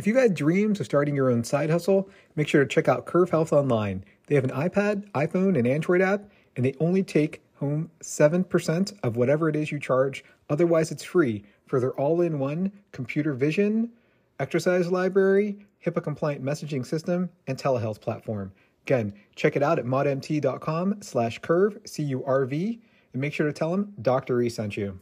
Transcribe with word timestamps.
If 0.00 0.06
you've 0.06 0.16
had 0.16 0.32
dreams 0.32 0.80
of 0.80 0.86
starting 0.86 1.14
your 1.14 1.30
own 1.30 1.44
side 1.44 1.68
hustle, 1.68 2.08
make 2.34 2.48
sure 2.48 2.64
to 2.64 2.66
check 2.66 2.88
out 2.88 3.04
Curv 3.04 3.28
Health 3.28 3.52
Online. 3.52 4.02
They 4.28 4.34
have 4.34 4.44
an 4.44 4.50
iPad, 4.50 5.06
iPhone, 5.10 5.58
and 5.58 5.66
Android 5.66 6.00
app, 6.00 6.24
and 6.56 6.64
they 6.64 6.72
only 6.80 7.02
take 7.02 7.42
home 7.56 7.90
7% 8.02 8.98
of 9.02 9.16
whatever 9.16 9.50
it 9.50 9.56
is 9.56 9.70
you 9.70 9.78
charge. 9.78 10.24
Otherwise, 10.48 10.90
it's 10.90 11.04
free 11.04 11.44
for 11.66 11.80
their 11.80 11.92
all 12.00 12.22
in 12.22 12.38
one 12.38 12.72
computer 12.92 13.34
vision, 13.34 13.90
exercise 14.38 14.90
library, 14.90 15.58
HIPAA 15.84 16.02
compliant 16.02 16.42
messaging 16.42 16.86
system, 16.86 17.28
and 17.46 17.58
telehealth 17.58 18.00
platform. 18.00 18.52
Again, 18.86 19.12
check 19.36 19.54
it 19.54 19.62
out 19.62 19.78
at 19.78 19.84
modmt.com 19.84 21.02
slash 21.02 21.40
curve, 21.40 21.76
C 21.84 22.04
U 22.04 22.24
R 22.24 22.46
V, 22.46 22.80
and 23.12 23.20
make 23.20 23.34
sure 23.34 23.46
to 23.46 23.52
tell 23.52 23.72
them 23.72 23.92
Dr. 24.00 24.40
E 24.40 24.48
sent 24.48 24.78
you. 24.78 24.98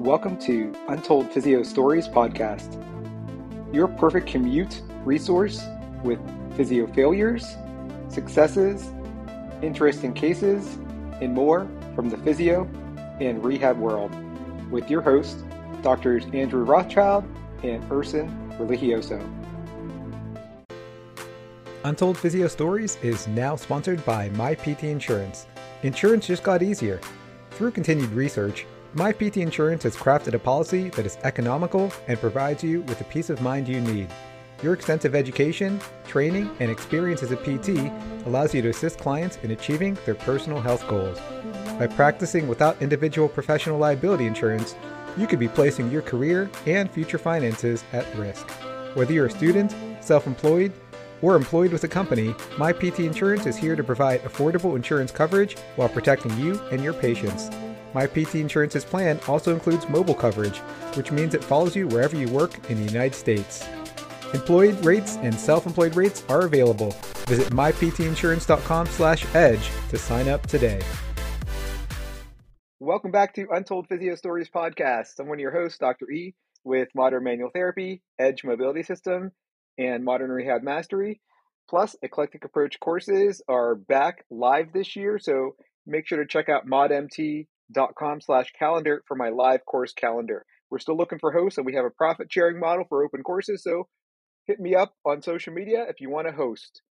Welcome 0.00 0.38
to 0.38 0.74
Untold 0.88 1.30
Physio 1.30 1.62
Stories 1.62 2.08
podcast, 2.08 2.82
your 3.70 3.86
perfect 3.86 4.28
commute 4.28 4.80
resource 5.04 5.62
with 6.02 6.18
physio 6.56 6.86
failures, 6.86 7.46
successes, 8.08 8.94
interesting 9.60 10.14
cases, 10.14 10.78
and 11.20 11.34
more 11.34 11.68
from 11.94 12.08
the 12.08 12.16
physio 12.16 12.62
and 13.20 13.44
rehab 13.44 13.76
world 13.76 14.10
with 14.70 14.88
your 14.90 15.02
hosts, 15.02 15.44
Drs. 15.82 16.24
Andrew 16.32 16.64
Rothschild 16.64 17.24
and 17.62 17.84
Erson 17.92 18.30
Religioso. 18.58 19.20
Untold 21.84 22.16
Physio 22.16 22.48
Stories 22.48 22.96
is 23.02 23.28
now 23.28 23.54
sponsored 23.54 24.02
by 24.06 24.30
MyPT 24.30 24.84
Insurance. 24.84 25.46
Insurance 25.82 26.26
just 26.26 26.42
got 26.42 26.62
easier. 26.62 27.02
Through 27.50 27.72
continued 27.72 28.12
research, 28.12 28.64
MyPT 28.94 29.36
Insurance 29.36 29.84
has 29.84 29.94
crafted 29.94 30.34
a 30.34 30.38
policy 30.40 30.88
that 30.90 31.06
is 31.06 31.16
economical 31.22 31.92
and 32.08 32.18
provides 32.18 32.64
you 32.64 32.80
with 32.82 32.98
the 32.98 33.04
peace 33.04 33.30
of 33.30 33.40
mind 33.40 33.68
you 33.68 33.80
need. 33.80 34.08
Your 34.64 34.74
extensive 34.74 35.14
education, 35.14 35.80
training, 36.08 36.50
and 36.58 36.72
experience 36.72 37.22
as 37.22 37.30
a 37.30 37.36
PT 37.36 37.92
allows 38.26 38.52
you 38.52 38.62
to 38.62 38.70
assist 38.70 38.98
clients 38.98 39.38
in 39.44 39.52
achieving 39.52 39.96
their 40.04 40.16
personal 40.16 40.60
health 40.60 40.86
goals. 40.88 41.20
By 41.78 41.86
practicing 41.86 42.48
without 42.48 42.82
individual 42.82 43.28
professional 43.28 43.78
liability 43.78 44.26
insurance, 44.26 44.74
you 45.16 45.28
could 45.28 45.38
be 45.38 45.46
placing 45.46 45.92
your 45.92 46.02
career 46.02 46.50
and 46.66 46.90
future 46.90 47.18
finances 47.18 47.84
at 47.92 48.12
risk. 48.16 48.50
Whether 48.94 49.12
you're 49.12 49.26
a 49.26 49.30
student, 49.30 49.72
self 50.00 50.26
employed, 50.26 50.72
or 51.22 51.36
employed 51.36 51.70
with 51.70 51.84
a 51.84 51.88
company, 51.88 52.32
MyPT 52.56 53.06
Insurance 53.06 53.46
is 53.46 53.56
here 53.56 53.76
to 53.76 53.84
provide 53.84 54.24
affordable 54.24 54.74
insurance 54.74 55.12
coverage 55.12 55.56
while 55.76 55.88
protecting 55.88 56.36
you 56.40 56.60
and 56.72 56.82
your 56.82 56.94
patients. 56.94 57.50
MyPT 57.94 58.40
Insurance's 58.40 58.84
plan 58.84 59.18
also 59.26 59.52
includes 59.52 59.88
mobile 59.88 60.14
coverage, 60.14 60.58
which 60.96 61.10
means 61.10 61.34
it 61.34 61.42
follows 61.42 61.74
you 61.74 61.88
wherever 61.88 62.16
you 62.16 62.28
work 62.28 62.70
in 62.70 62.78
the 62.78 62.84
United 62.84 63.14
States. 63.14 63.66
Employed 64.32 64.84
rates 64.84 65.16
and 65.22 65.34
self-employed 65.34 65.96
rates 65.96 66.22
are 66.28 66.42
available. 66.42 66.92
Visit 67.26 67.52
myptinsurance.com/edge 67.52 69.70
to 69.88 69.98
sign 69.98 70.28
up 70.28 70.46
today. 70.46 70.80
Welcome 72.78 73.10
back 73.10 73.34
to 73.34 73.48
Untold 73.50 73.88
Physio 73.88 74.14
Stories 74.14 74.48
podcast. 74.48 75.18
I'm 75.18 75.26
one 75.26 75.38
of 75.38 75.40
your 75.40 75.50
hosts, 75.50 75.78
Dr. 75.78 76.08
E, 76.10 76.36
with 76.64 76.88
Modern 76.94 77.24
Manual 77.24 77.50
Therapy, 77.52 78.02
Edge 78.18 78.44
Mobility 78.44 78.84
System, 78.84 79.32
and 79.78 80.04
Modern 80.04 80.30
Rehab 80.30 80.62
Mastery. 80.62 81.20
Plus, 81.68 81.96
Eclectic 82.02 82.44
Approach 82.44 82.78
courses 82.80 83.42
are 83.48 83.74
back 83.74 84.24
live 84.30 84.72
this 84.72 84.94
year, 84.96 85.18
so 85.18 85.56
make 85.86 86.06
sure 86.06 86.18
to 86.18 86.26
check 86.26 86.48
out 86.48 86.66
modmt 86.66 87.46
dot 87.72 87.94
com 87.98 88.20
slash 88.20 88.52
calendar 88.58 89.02
for 89.06 89.16
my 89.16 89.28
live 89.28 89.64
course 89.64 89.92
calendar. 89.92 90.44
We're 90.70 90.78
still 90.78 90.96
looking 90.96 91.18
for 91.18 91.32
hosts 91.32 91.58
and 91.58 91.66
we 91.66 91.74
have 91.74 91.84
a 91.84 91.90
profit 91.90 92.28
sharing 92.30 92.60
model 92.60 92.84
for 92.88 93.04
open 93.04 93.22
courses. 93.22 93.62
So 93.62 93.88
hit 94.46 94.60
me 94.60 94.74
up 94.74 94.94
on 95.04 95.22
social 95.22 95.52
media 95.52 95.84
if 95.88 96.00
you 96.00 96.10
want 96.10 96.28
to 96.28 96.32
host. 96.32 96.82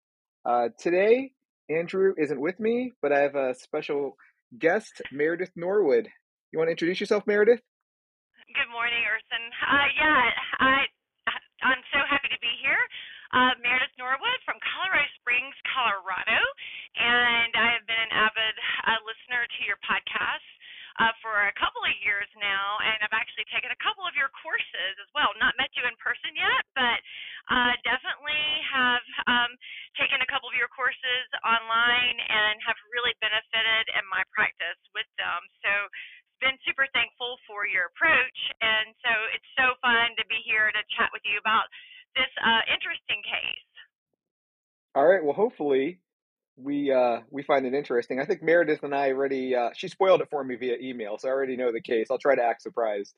Uh, 0.44 0.68
today, 0.78 1.32
Andrew 1.68 2.14
isn't 2.16 2.40
with 2.40 2.58
me, 2.58 2.92
but 3.02 3.12
I 3.12 3.20
have 3.20 3.34
a 3.34 3.54
special 3.54 4.16
guest, 4.58 5.02
Meredith 5.12 5.52
Norwood. 5.54 6.08
You 6.50 6.58
want 6.58 6.68
to 6.68 6.72
introduce 6.72 7.00
yourself, 7.00 7.26
Meredith? 7.26 7.60
Good 8.48 8.70
morning, 8.72 9.04
Erson. 9.04 9.44
Uh, 9.60 9.88
yeah, 9.92 10.24
I, 10.58 10.88
I'm 11.60 11.84
so 11.92 12.00
happy 12.08 12.32
to 12.32 12.40
be 12.40 12.54
here. 12.64 12.80
Uh, 13.28 13.52
Meredith 13.60 13.92
Norwood 14.00 14.40
from 14.48 14.56
Colorado 14.64 15.04
Springs, 15.20 15.52
Colorado, 15.68 16.40
and 16.96 17.52
I 17.52 17.76
have 17.76 17.84
been 17.84 18.00
an 18.00 18.14
avid 18.16 18.56
uh, 18.88 18.98
listener 19.04 19.44
to 19.44 19.60
your 19.68 19.76
podcast 19.84 20.48
uh, 20.98 21.14
for 21.22 21.46
a 21.46 21.54
couple 21.54 21.82
of 21.82 21.94
years 22.02 22.26
now, 22.38 22.78
and 22.82 22.98
I've 23.06 23.14
actually 23.14 23.46
taken 23.54 23.70
a 23.70 23.80
couple 23.82 24.02
of 24.02 24.18
your 24.18 24.30
courses 24.34 24.94
as 24.98 25.10
well. 25.14 25.30
Not 25.38 25.54
met 25.54 25.70
you 25.78 25.86
in 25.86 25.94
person 26.02 26.34
yet, 26.34 26.62
but 26.74 26.98
uh, 27.50 27.74
definitely 27.86 28.44
have 28.66 29.06
um, 29.30 29.50
taken 29.94 30.18
a 30.18 30.28
couple 30.28 30.50
of 30.50 30.58
your 30.58 30.70
courses 30.74 31.26
online 31.46 32.18
and 32.18 32.58
have 32.66 32.78
really 32.90 33.14
benefited 33.22 33.84
in 33.94 34.04
my 34.10 34.26
practice 34.34 34.78
with 34.90 35.08
them. 35.16 35.40
So 35.62 35.70
been 36.42 36.58
super 36.66 36.86
thankful 36.94 37.38
for 37.50 37.66
your 37.66 37.90
approach, 37.90 38.38
and 38.62 38.94
so 39.02 39.10
it's 39.34 39.50
so 39.58 39.74
fun 39.82 40.14
to 40.18 40.24
be 40.30 40.38
here 40.46 40.70
to 40.70 40.82
chat 40.94 41.10
with 41.10 41.22
you 41.26 41.38
about 41.38 41.66
this 42.14 42.30
uh, 42.42 42.62
interesting 42.70 43.22
case. 43.26 43.70
All 44.94 45.06
right. 45.06 45.22
Well, 45.22 45.34
hopefully 45.34 45.97
find 47.48 47.66
it 47.66 47.74
interesting. 47.74 48.20
I 48.20 48.24
think 48.24 48.42
Meredith 48.42 48.84
and 48.84 48.94
I 48.94 49.10
already 49.10 49.56
uh, 49.56 49.70
she 49.74 49.88
spoiled 49.88 50.20
it 50.20 50.28
for 50.30 50.44
me 50.44 50.54
via 50.54 50.76
email, 50.80 51.18
so 51.18 51.28
I 51.28 51.32
already 51.32 51.56
know 51.56 51.72
the 51.72 51.82
case. 51.82 52.06
I'll 52.10 52.18
try 52.18 52.36
to 52.36 52.44
act 52.44 52.62
surprised. 52.62 53.14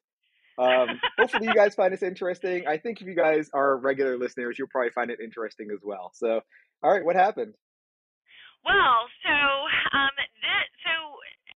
Um, 0.57 0.89
hopefully, 1.19 1.49
you 1.49 1.55
guys 1.55 1.75
find 1.75 1.93
this 1.93 2.03
interesting. 2.03 2.65
I 2.67 2.79
think 2.79 3.03
if 3.03 3.07
you 3.07 3.15
guys 3.15 3.51
are 3.53 3.77
regular 3.77 4.17
listeners, 4.17 4.57
you'll 4.57 4.73
probably 4.73 4.95
find 4.95 5.11
it 5.11 5.21
interesting 5.21 5.69
as 5.75 5.81
well. 5.85 6.13
So, 6.15 6.41
all 6.83 6.93
right, 6.93 7.05
what 7.05 7.17
happened? 7.17 7.53
Well, 8.65 9.09
so 9.25 9.37
um, 9.97 10.15
this, 10.17 10.67
so 10.85 10.95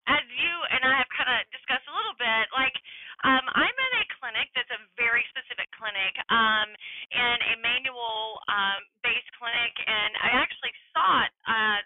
as 0.09 0.25
you 0.25 0.53
and 0.73 0.85
I 0.85 1.01
have 1.01 1.11
kind 1.17 1.31
of 1.33 1.45
discussed 1.53 1.85
a 1.89 1.95
little 1.95 2.17
bit, 2.17 2.45
like 2.53 2.77
um, 3.25 3.45
I'm 3.56 3.77
in 3.77 3.93
a 4.01 4.05
clinic 4.21 4.49
that's 4.56 4.73
a 4.73 4.81
very 4.97 5.25
specific 5.33 5.69
clinic, 5.77 6.12
um, 6.29 6.69
and 7.12 7.41
a 7.53 7.55
manual 7.61 8.41
um, 8.49 8.81
based 9.05 9.29
clinic, 9.37 9.73
and 9.85 10.12
I 10.21 10.45
actually 10.45 10.73
sought 10.97 11.33
uh, 11.45 11.81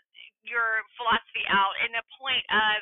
your 0.47 0.87
philosophy 0.97 1.45
out 1.51 1.75
in 1.85 1.93
the 1.93 2.05
point 2.17 2.47
of 2.51 2.79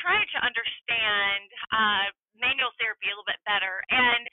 trying 0.00 0.26
to 0.34 0.38
understand 0.40 1.46
uh, 1.70 2.06
manual 2.40 2.72
therapy 2.80 3.06
a 3.06 3.12
little 3.12 3.28
bit 3.28 3.38
better 3.44 3.84
and 3.92 4.24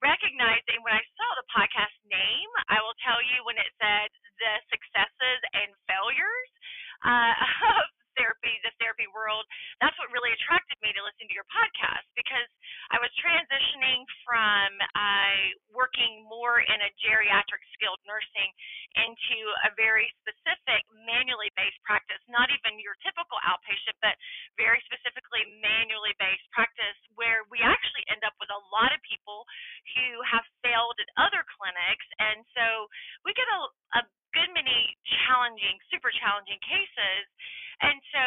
recognizing 0.00 0.82
when 0.82 0.96
I 0.96 1.04
saw 1.14 1.28
the 1.38 1.46
podcast 1.52 1.94
name, 2.10 2.50
I 2.66 2.82
will 2.82 2.96
tell 3.06 3.22
you 3.22 3.46
when 3.46 3.54
it 3.54 3.70
said 3.78 4.10
the 4.42 4.52
successes 4.66 5.38
and 5.54 5.70
failures 5.86 6.50
uh, 7.06 7.34
of 7.78 7.86
therapy, 8.16 8.52
the 8.64 8.72
therapy 8.76 9.08
world, 9.12 9.44
that's 9.80 9.96
what 9.96 10.12
really 10.12 10.32
attracted 10.36 10.76
me 10.84 10.92
to 10.92 11.00
listen 11.00 11.24
to 11.28 11.34
your 11.36 11.48
podcast 11.48 12.04
because 12.12 12.50
I 12.92 13.00
was 13.00 13.08
transitioning 13.16 14.04
from 14.24 14.68
uh, 14.92 15.38
working 15.72 16.24
more 16.28 16.60
in 16.60 16.78
a 16.82 16.90
geriatric 17.00 17.62
skilled 17.72 18.00
nursing 18.04 18.50
into 19.00 19.31
a 19.66 19.70
very 19.78 20.08
specific 20.22 20.84
manually 21.06 21.50
based 21.58 21.78
practice, 21.86 22.20
not 22.30 22.48
even 22.50 22.78
your 22.82 22.96
typical 23.02 23.38
outpatient, 23.46 23.96
but 24.02 24.14
very 24.60 24.80
specifically 24.86 25.46
manually 25.62 26.14
based 26.22 26.46
practice 26.54 26.98
where 27.18 27.46
we 27.50 27.58
actually 27.62 28.04
end 28.12 28.22
up 28.26 28.34
with 28.38 28.50
a 28.52 28.62
lot 28.74 28.90
of 28.94 29.00
people 29.06 29.44
who 29.96 30.08
have 30.28 30.44
failed 30.62 30.96
at 31.02 31.10
other 31.18 31.42
clinics. 31.58 32.06
And 32.20 32.44
so 32.54 32.66
we 33.26 33.34
get 33.34 33.48
a, 33.50 33.60
a 33.98 34.02
good 34.36 34.50
many 34.54 34.96
challenging, 35.26 35.76
super 35.92 36.12
challenging 36.22 36.60
cases 36.64 37.26
and 37.80 37.96
so 38.12 38.24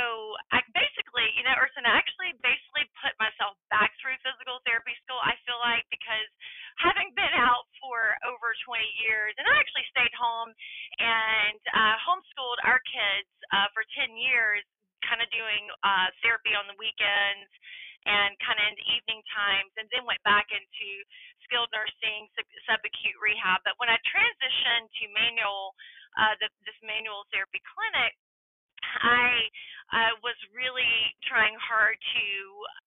I 0.50 0.66
basically, 0.73 1.29
you 1.38 1.45
know, 1.45 1.53
Erson, 1.61 1.85
I 1.85 1.94
actually 1.95 2.33
basically 2.41 2.89
put 3.03 3.13
myself 3.22 3.56
back 3.69 3.94
through 4.01 4.17
physical 4.25 4.59
therapy 4.66 4.97
school, 5.06 5.22
I 5.22 5.38
feel 5.45 5.59
like, 5.61 5.85
because 5.94 6.29
having 6.81 7.13
been 7.13 7.36
out 7.38 7.69
for 7.80 8.18
over 8.25 8.57
20 8.65 8.81
years, 9.06 9.38
and 9.38 9.45
I 9.45 9.56
actually 9.62 9.86
stayed 9.94 10.15
home 10.18 10.51
and 11.00 11.62
uh, 11.71 11.95
homeschooled 12.03 12.59
our 12.65 12.81
kids 12.89 13.30
uh, 13.53 13.69
for 13.71 13.86
10 13.95 14.18
years, 14.18 14.65
kind 15.06 15.21
of 15.21 15.30
doing 15.30 15.69
uh, 15.86 16.09
therapy 16.25 16.57
on 16.57 16.65
the 16.65 16.77
weekends 16.81 17.51
and 18.06 18.38
kind 18.42 18.57
of 18.62 18.65
in 18.69 18.75
the 18.77 18.88
evening 18.97 19.21
times, 19.33 19.71
and 19.81 19.89
then 19.89 20.06
went 20.06 20.21
back 20.21 20.45
into 20.53 20.89
skilled 21.45 21.69
nursing, 21.74 22.30
sub- 22.38 22.62
subacute 22.69 23.18
rehab. 23.18 23.65
But 23.65 23.77
when 23.81 23.89
I 23.89 23.97
transitioned 24.06 24.89
to 25.01 25.03
manual, 25.13 25.74
uh, 26.18 26.38
the, 26.38 26.47
this 26.69 26.77
manual 26.86 27.25
therapy 27.33 27.62
clinic, 27.65 28.13
I 29.03 29.49
uh, 29.93 30.13
was 30.25 30.37
really 30.49 31.13
trying 31.29 31.53
hard 31.61 31.97
to 32.01 32.25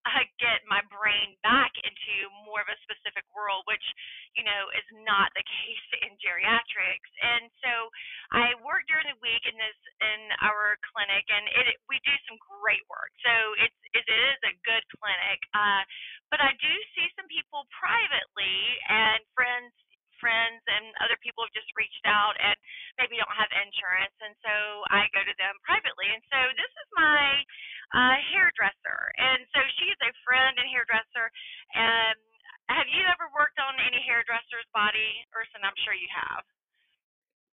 uh, 0.08 0.24
get 0.42 0.66
my 0.66 0.82
brain 0.90 1.38
back 1.46 1.70
into 1.86 2.14
more 2.42 2.58
of 2.58 2.68
a 2.68 2.78
specific 2.82 3.22
world, 3.30 3.62
which, 3.70 3.84
you 4.34 4.42
know, 4.42 4.62
is 4.74 4.88
not 5.06 5.30
the 5.38 5.46
case 5.62 5.88
in 6.02 6.18
geriatrics. 6.18 7.10
And 7.22 7.50
so 7.62 7.72
I 8.34 8.58
work 8.66 8.84
during 8.90 9.06
the 9.06 9.18
week 9.22 9.44
in 9.46 9.54
this 9.54 9.78
in 10.02 10.20
our 10.42 10.76
clinic, 10.90 11.24
and 11.30 11.46
it 11.54 11.78
we 11.86 12.02
do 12.02 12.14
some 12.26 12.38
great 12.42 12.82
work. 12.90 13.14
So 13.22 13.32
it's 13.62 13.80
it 13.94 14.06
is 14.08 14.38
a 14.44 14.54
good 14.66 14.84
clinic. 14.98 15.38
Uh, 15.54 15.82
but 16.34 16.42
I 16.42 16.52
do 16.58 16.72
see 16.98 17.08
some 17.16 17.30
people 17.30 17.64
privately 17.72 18.58
and 18.90 19.22
friends 19.32 19.72
friends 20.18 20.62
and 20.66 20.92
other 21.02 21.18
people 21.24 21.42
have 21.46 21.54
just 21.54 21.70
reached 21.78 22.04
out 22.06 22.34
and 22.38 22.54
maybe 23.00 23.18
don't 23.18 23.38
have 23.38 23.50
insurance 23.54 24.14
and 24.22 24.34
so 24.44 24.54
I 24.90 25.06
go 25.14 25.22
to 25.22 25.36
them 25.38 25.54
privately. 25.64 26.10
And 26.10 26.22
so 26.28 26.38
this 26.54 26.72
is 26.72 26.88
my 26.94 27.24
uh 27.94 28.16
hairdresser. 28.34 29.00
And 29.16 29.46
so 29.54 29.62
she 29.80 29.88
is 29.90 30.00
a 30.04 30.12
friend 30.22 30.54
and 30.58 30.68
hairdresser 30.68 31.26
and 31.74 32.18
have 32.68 32.88
you 32.92 33.00
ever 33.08 33.32
worked 33.32 33.56
on 33.56 33.80
any 33.80 34.04
hairdresser's 34.04 34.68
body, 34.76 35.24
Erson? 35.32 35.64
I'm 35.64 35.78
sure 35.88 35.96
you 35.96 36.08
have. 36.12 36.44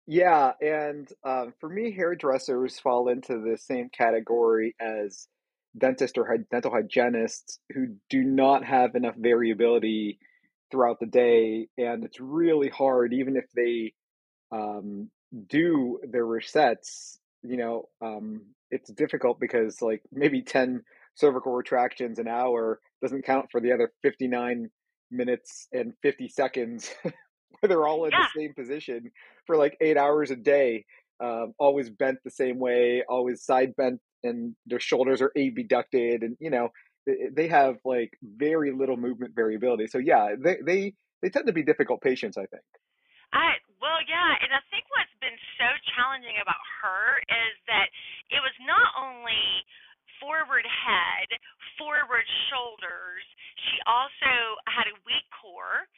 Yeah, 0.07 0.53
and 0.61 1.07
um, 1.23 1.53
for 1.59 1.69
me, 1.69 1.91
hairdressers 1.91 2.79
fall 2.79 3.09
into 3.09 3.39
the 3.39 3.57
same 3.57 3.89
category 3.89 4.75
as 4.79 5.27
dentists 5.77 6.17
or 6.17 6.37
dental 6.49 6.71
hygienists 6.71 7.59
who 7.73 7.95
do 8.09 8.23
not 8.23 8.65
have 8.65 8.95
enough 8.95 9.15
variability 9.15 10.19
throughout 10.71 10.99
the 10.99 11.05
day, 11.07 11.67
and 11.77 12.03
it's 12.03 12.19
really 12.19 12.69
hard, 12.69 13.13
even 13.13 13.35
if 13.37 13.45
they 13.55 13.93
um, 14.51 15.09
do 15.47 15.99
their 16.09 16.25
resets. 16.25 17.17
You 17.43 17.57
know, 17.57 17.89
um, 18.01 18.47
it's 18.69 18.91
difficult 18.91 19.39
because 19.39 19.81
like 19.81 20.01
maybe 20.11 20.41
ten 20.43 20.83
cervical 21.15 21.53
retractions 21.53 22.19
an 22.19 22.27
hour 22.27 22.79
doesn't 23.01 23.25
count 23.25 23.47
for 23.51 23.61
the 23.61 23.71
other 23.73 23.91
fifty 24.01 24.27
nine 24.27 24.69
minutes 25.09 25.67
and 25.73 25.93
fifty 26.01 26.27
seconds 26.29 26.93
where 27.03 27.13
they're 27.67 27.87
all 27.87 28.05
in 28.05 28.11
Yeah. 28.11 28.17
the 28.17 28.27
same 28.35 28.53
position 28.53 29.11
for 29.45 29.57
like 29.57 29.77
eight 29.81 29.97
hours 29.97 30.31
a 30.31 30.35
day, 30.35 30.85
um, 31.23 31.53
always 31.59 31.89
bent 31.89 32.19
the 32.23 32.31
same 32.31 32.59
way, 32.59 33.03
always 33.09 33.43
side 33.43 33.75
bent, 33.75 33.99
and 34.23 34.55
their 34.65 34.79
shoulders 34.79 35.21
are 35.21 35.31
abducted, 35.37 36.23
and 36.23 36.37
you 36.39 36.49
know 36.49 36.69
they, 37.05 37.29
they 37.33 37.47
have 37.47 37.77
like 37.85 38.17
very 38.21 38.71
little 38.71 38.97
movement 38.97 39.33
variability. 39.35 39.87
So 39.87 39.97
yeah, 39.97 40.35
they 40.37 40.57
they 40.65 40.93
they 41.21 41.29
tend 41.29 41.47
to 41.47 41.53
be 41.53 41.63
difficult 41.63 42.01
patients, 42.01 42.37
I 42.37 42.45
think. 42.45 42.63
I 43.33 43.57
well, 43.81 44.03
yeah, 44.05 44.37
and 44.43 44.51
I 44.51 44.61
think 44.69 44.85
what's 44.93 45.15
been 45.23 45.37
so 45.57 45.67
challenging 45.95 46.37
about 46.41 46.61
her 46.83 47.17
is 47.25 47.55
that 47.65 47.89
it 48.29 48.41
was 48.43 48.53
not 48.67 48.91
only 48.99 49.65
forward 50.21 50.67
head, 50.67 51.27
forward 51.79 52.27
shoulders. 52.51 53.25
She 53.57 53.77
also 53.89 54.61
had 54.69 54.85
a 54.85 54.95
weak 55.01 55.25
core, 55.41 55.89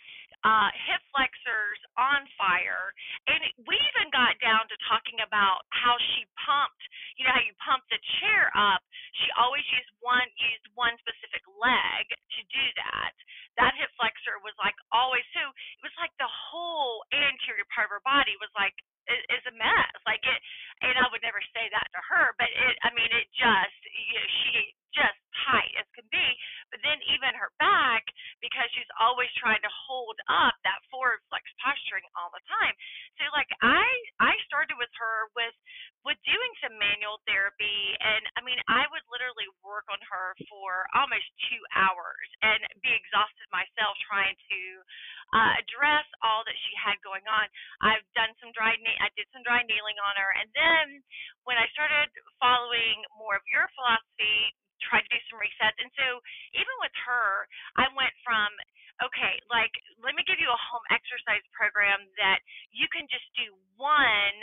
uh, 0.48 0.72
hip 0.88 1.04
flexors 1.12 1.80
on 2.00 2.24
fire, 2.40 2.96
and 3.28 3.42
we 3.68 3.76
even 3.76 4.08
got 4.16 4.40
down 4.40 4.64
to 4.72 4.76
talking 4.88 5.20
about 5.24 5.68
how 5.76 5.96
she 6.16 6.24
pumped. 6.40 6.84
You 7.20 7.28
know 7.28 7.36
how 7.36 7.44
you 7.44 7.56
pump 7.60 7.84
the 7.92 8.00
chair 8.20 8.48
up. 8.56 8.80
She 9.20 9.28
always 9.36 9.64
used 9.72 9.92
one 10.04 11.00
specific 11.00 11.44
leg 11.62 12.06
to 12.12 12.42
do 12.52 12.66
that. 12.76 13.16
That 13.56 13.78
hip 13.78 13.92
flexor 13.96 14.42
was 14.44 14.58
like 14.60 14.76
always 14.92 15.24
so. 15.32 15.44
It 15.46 15.84
was 15.86 15.96
like 16.02 16.12
the 16.18 16.30
whole 16.30 17.06
anterior 17.14 17.68
part 17.72 17.88
of 17.88 17.96
her 17.96 18.04
body 18.04 18.36
was 18.42 18.52
like 18.58 18.76
is 19.08 19.44
a 19.48 19.56
mess. 19.56 19.96
Like 20.04 20.24
it, 20.26 20.40
and 20.82 20.98
I 20.98 21.06
would 21.14 21.24
never 21.24 21.40
say 21.54 21.70
that 21.72 21.88
to 21.94 22.02
her, 22.04 22.36
but 22.36 22.50
it. 22.50 22.76
I 22.84 22.90
mean, 22.92 23.10
it 23.14 23.30
just 23.32 23.80
you 23.94 24.18
know, 24.18 24.28
she 24.44 24.76
just 24.94 25.18
tight 25.50 25.74
as 25.82 25.90
can 25.98 26.06
be. 26.14 26.28
But 26.70 26.82
then 26.86 27.02
even 27.10 27.34
her 27.34 27.50
back, 27.58 28.06
because 28.42 28.70
she's 28.78 28.90
always 29.02 29.30
trying 29.42 29.62
to 29.66 29.74
hold 29.74 30.18
up 30.30 30.54
that 30.66 30.82
forward 30.94 31.22
flex 31.30 31.46
posturing 31.62 32.06
all 32.18 32.30
the 32.30 32.42
time. 32.46 32.74
So 33.18 33.26
like 33.34 33.50
I 33.62 33.86
I 34.22 34.34
started 34.50 34.78
with 34.78 34.94
her 34.98 35.30
with 35.34 35.56
with 36.06 36.20
doing 36.28 36.54
some 36.62 36.76
manual 36.78 37.22
therapy, 37.26 37.98
and 38.02 38.24
I 38.38 38.42
mean 38.46 38.62
I 38.70 38.86
would 38.94 39.06
literally 39.10 39.50
work 39.66 39.90
on 39.90 40.02
her 40.06 40.38
for 40.50 40.86
almost 40.94 41.26
two 41.50 41.62
hours 41.74 42.28
and 42.46 42.62
be 42.86 42.94
exhausted 42.94 43.50
myself 43.50 43.98
trying 44.06 44.38
to 44.38 44.62
uh, 45.34 45.54
address 45.58 46.06
all 46.22 46.43
that 46.54 46.62
she 46.70 46.76
had 46.78 47.02
going 47.02 47.26
on. 47.26 47.50
I've 47.82 48.06
done 48.14 48.32
some 48.40 48.54
dry 48.54 48.78
na- 48.78 49.02
I 49.02 49.10
did 49.18 49.26
some 49.34 49.42
dry 49.42 49.66
needling 49.66 49.98
on 50.06 50.16
her, 50.22 50.32
and 50.38 50.50
then 50.54 50.86
when 51.50 51.58
I 51.58 51.66
started 51.74 52.14
following 52.38 53.02
more 53.18 53.42
of 53.42 53.46
your 53.50 53.66
philosophy, 53.74 54.54
tried 54.86 55.10
to 55.10 55.12
do 55.18 55.22
some 55.34 55.42
resets, 55.42 55.78
and 55.82 55.90
so 55.98 56.22
even 56.54 56.76
with 56.86 56.96
her, 57.10 57.50
I 57.82 57.90
went 57.98 58.14
from 58.22 58.54
okay, 59.04 59.42
like 59.50 59.74
let 60.06 60.14
me 60.16 60.24
give 60.30 60.40
you 60.40 60.50
a 60.54 60.62
home 60.70 60.86
exercise 60.94 61.44
program 61.58 62.06
that 62.22 62.40
you 62.72 62.88
can 62.94 63.10
just 63.10 63.26
do 63.36 63.52
one 63.82 64.38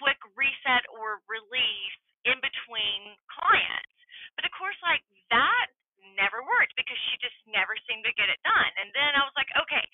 quick 0.00 0.20
reset 0.36 0.84
or 0.92 1.24
release 1.30 1.98
in 2.28 2.38
between 2.44 3.16
clients. 3.32 3.94
But 4.36 4.46
of 4.46 4.52
course, 4.56 4.78
like 4.84 5.02
that 5.32 5.68
never 6.16 6.42
worked 6.42 6.74
because 6.74 6.98
she 7.08 7.20
just 7.20 7.36
never 7.46 7.76
seemed 7.86 8.04
to 8.08 8.14
get 8.16 8.32
it 8.32 8.40
done. 8.42 8.72
And 8.80 8.90
then 8.96 9.12
I 9.14 9.22
was 9.22 9.36
like, 9.36 9.52
okay, 9.54 9.84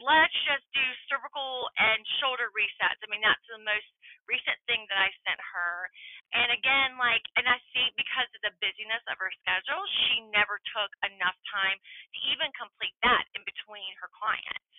let's 0.00 0.34
just 0.48 0.64
do 0.72 0.84
cervical 1.08 1.68
and 1.78 2.00
shoulder 2.20 2.50
resets. 2.56 3.00
I 3.00 3.08
mean, 3.12 3.22
that's 3.22 3.44
the 3.48 3.62
most 3.62 3.88
recent 4.26 4.58
thing 4.66 4.84
that 4.90 4.98
I 4.98 5.08
sent 5.24 5.38
her. 5.40 5.88
And 6.34 6.50
again, 6.52 6.98
like, 6.98 7.22
and 7.38 7.46
I 7.46 7.56
see 7.72 7.86
because 7.94 8.28
of 8.34 8.42
the 8.42 8.54
busyness 8.58 9.04
of 9.08 9.16
her 9.22 9.32
schedule, 9.44 9.82
she 10.08 10.26
never 10.34 10.58
took 10.74 10.90
enough 11.06 11.38
time 11.52 11.78
to 11.78 12.18
even 12.34 12.50
complete 12.58 12.96
that 13.06 13.24
in 13.38 13.44
between 13.46 13.92
her 14.02 14.10
clients. 14.16 14.74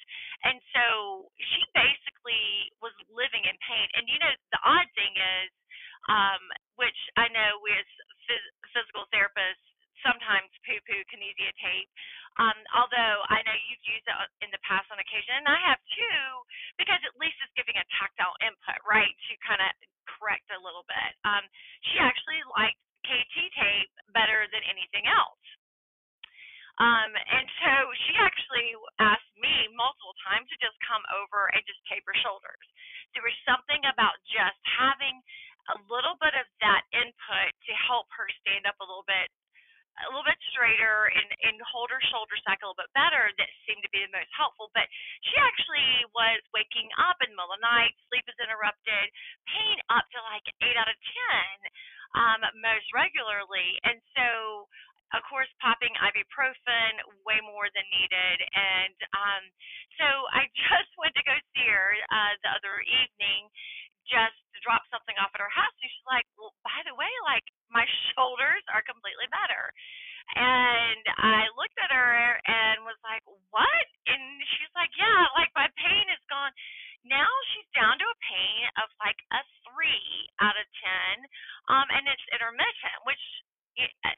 And 0.46 0.60
so 0.76 0.86
she 1.40 1.62
basically 1.74 2.70
was 2.84 2.94
living 3.10 3.46
in 3.48 3.56
pain. 3.64 3.88
And 3.98 4.06
you 4.12 4.20
know, 4.20 4.34
the 4.54 4.62
odd 4.66 4.90
thing 4.94 5.14
is, 5.16 5.50
um, 6.12 6.44
which 6.78 7.00
I 7.18 7.28
know 7.34 7.60
we 7.64 7.74
as 7.74 7.90
phys- 8.30 8.54
physical 8.76 9.10
therapists 9.10 9.66
sometimes 10.06 10.50
poo-poo 10.66 11.02
kinesio 11.12 11.52
tape. 11.62 11.90
Um, 12.38 12.58
although 12.78 13.18
I 13.34 13.42
know 13.46 13.56
you've 13.70 13.86
used 13.88 14.06
it 14.06 14.18
in 14.46 14.50
the 14.54 14.62
past 14.66 14.90
on 14.94 15.02
occasion, 15.02 15.42
and 15.42 15.50
I 15.50 15.60
have 15.70 15.82
too, 15.94 16.24
because 16.78 17.02
at 17.02 17.18
least 17.18 17.38
it's 17.42 17.56
giving 17.58 17.78
a 17.78 17.86
tactile 17.98 18.38
input, 18.46 18.80
right, 18.86 19.10
to 19.10 19.34
kind 19.42 19.62
of 19.62 19.72
correct 20.06 20.46
a 20.54 20.62
little 20.62 20.86
bit. 20.86 21.12
Um, 21.26 21.44
she 21.92 21.98
actually 21.98 22.42
liked 22.54 22.80
KT 23.06 23.36
tape 23.58 23.94
better 24.14 24.46
than 24.54 24.64
anything 24.70 25.08
else. 25.10 25.42
Um, 26.78 27.10
and 27.10 27.46
so 27.66 27.74
she 28.06 28.14
actually 28.22 28.70
asked 29.02 29.34
me 29.42 29.70
multiple 29.74 30.14
times 30.22 30.46
to 30.54 30.58
just 30.62 30.78
come 30.86 31.02
over 31.10 31.50
and 31.54 31.62
just 31.66 31.82
tape 31.90 32.06
her 32.06 32.18
shoulders. 32.22 32.66
There 33.18 33.26
was 33.26 33.34
something 33.50 33.82
about 33.90 34.14
just 34.30 34.62
having 34.78 35.18
a 35.74 35.78
little 35.90 36.16
bit 36.22 36.38
of 36.38 36.46
that 36.62 36.86
input 36.94 37.52
to 37.66 37.74
help 37.90 38.06
her 38.14 38.30
stand 38.46 38.70
up 38.70 38.78
a 38.78 38.86
little 38.86 39.08
bit 39.10 39.28
a 40.06 40.10
little 40.14 40.28
bit 40.28 40.38
straighter 40.54 41.10
and, 41.10 41.30
and 41.48 41.58
hold 41.66 41.90
her 41.90 42.02
shoulder 42.14 42.38
back 42.46 42.62
a 42.62 42.70
little 42.70 42.78
bit 42.78 42.92
better 42.94 43.34
that 43.40 43.50
seemed 43.66 43.82
to 43.82 43.92
be 43.94 44.06
the 44.06 44.14
most 44.14 44.30
helpful. 44.38 44.70
But 44.78 44.86
she 45.26 45.36
actually 45.42 46.06
was 46.14 46.42
waking 46.54 46.89
up 47.01 47.18
in 47.25 47.34
the 47.34 47.38
middle 47.38 47.54
of 47.54 47.62
the 47.62 47.66
night, 47.66 47.94
sleep 48.10 48.25
is 48.30 48.38
interrupted, 48.38 49.06
pain 49.50 49.77
up 49.89 50.06
to 50.13 50.20
like 50.30 50.46
eight 50.62 50.77
out 50.77 50.92
of 50.92 50.98
ten 51.00 51.56
um, 52.16 52.39
most 52.62 52.88
regularly. 52.94 53.77
And 53.84 53.98
so 54.13 54.70
of 55.16 55.24
course, 55.32 55.48
popping 55.63 55.96
ibuprofen 56.04 57.00
way 57.24 57.39
more 57.39 57.72
than 57.72 57.88
needed. 57.96 58.38
And 58.51 58.98
um, 59.16 59.44
so 59.96 60.08
I 60.36 60.51
just 60.68 60.92
went 61.00 61.16
to 61.16 61.24
go 61.24 61.36
see 61.56 61.68
her 61.68 61.96
uh, 62.12 62.34
the 62.44 62.51
other 62.60 62.84
evening 62.84 63.48
just 64.10 64.38
to 64.56 64.60
drop 64.64 64.84
something 64.92 65.16
off 65.22 65.32
at 65.36 65.44
her 65.44 65.52
house. 65.54 65.76
And 65.84 65.92
she's 65.92 66.10
like, 66.10 66.28
well, 66.40 66.56
by 66.66 66.80
the 66.88 66.96
way, 66.96 67.12
like 67.28 67.46
my 67.72 67.86
shoulders 68.16 68.64
are 68.74 68.84
completely 68.84 69.28
better. 69.32 69.72
And 70.36 71.04
I 71.24 71.48
looked 71.56 71.78
at 71.80 71.94
her 71.94 72.18
and 72.44 72.84
was 72.84 73.00
like, 73.06 73.24
what? 73.54 73.88
And 74.12 74.22
she's 74.58 74.74
like, 74.76 74.92
yeah, 75.00 75.24
like 75.40 75.54
my 75.56 75.70
pain 75.80 76.06
is 76.12 76.24
gone. 76.28 76.52
Now 77.08 77.30
she's 77.56 77.70
down 77.78 77.96
to 77.96 78.08
a 78.08 78.20
pain 78.28 78.64
of 78.84 78.92
like 79.00 79.20
a 79.32 79.42
three 79.70 80.28
out 80.44 80.58
of 80.60 80.68
10. 80.84 81.72
Um, 81.72 81.88
and 81.96 82.04
it's 82.12 82.28
intermittent, 82.36 83.00
which 83.08 83.24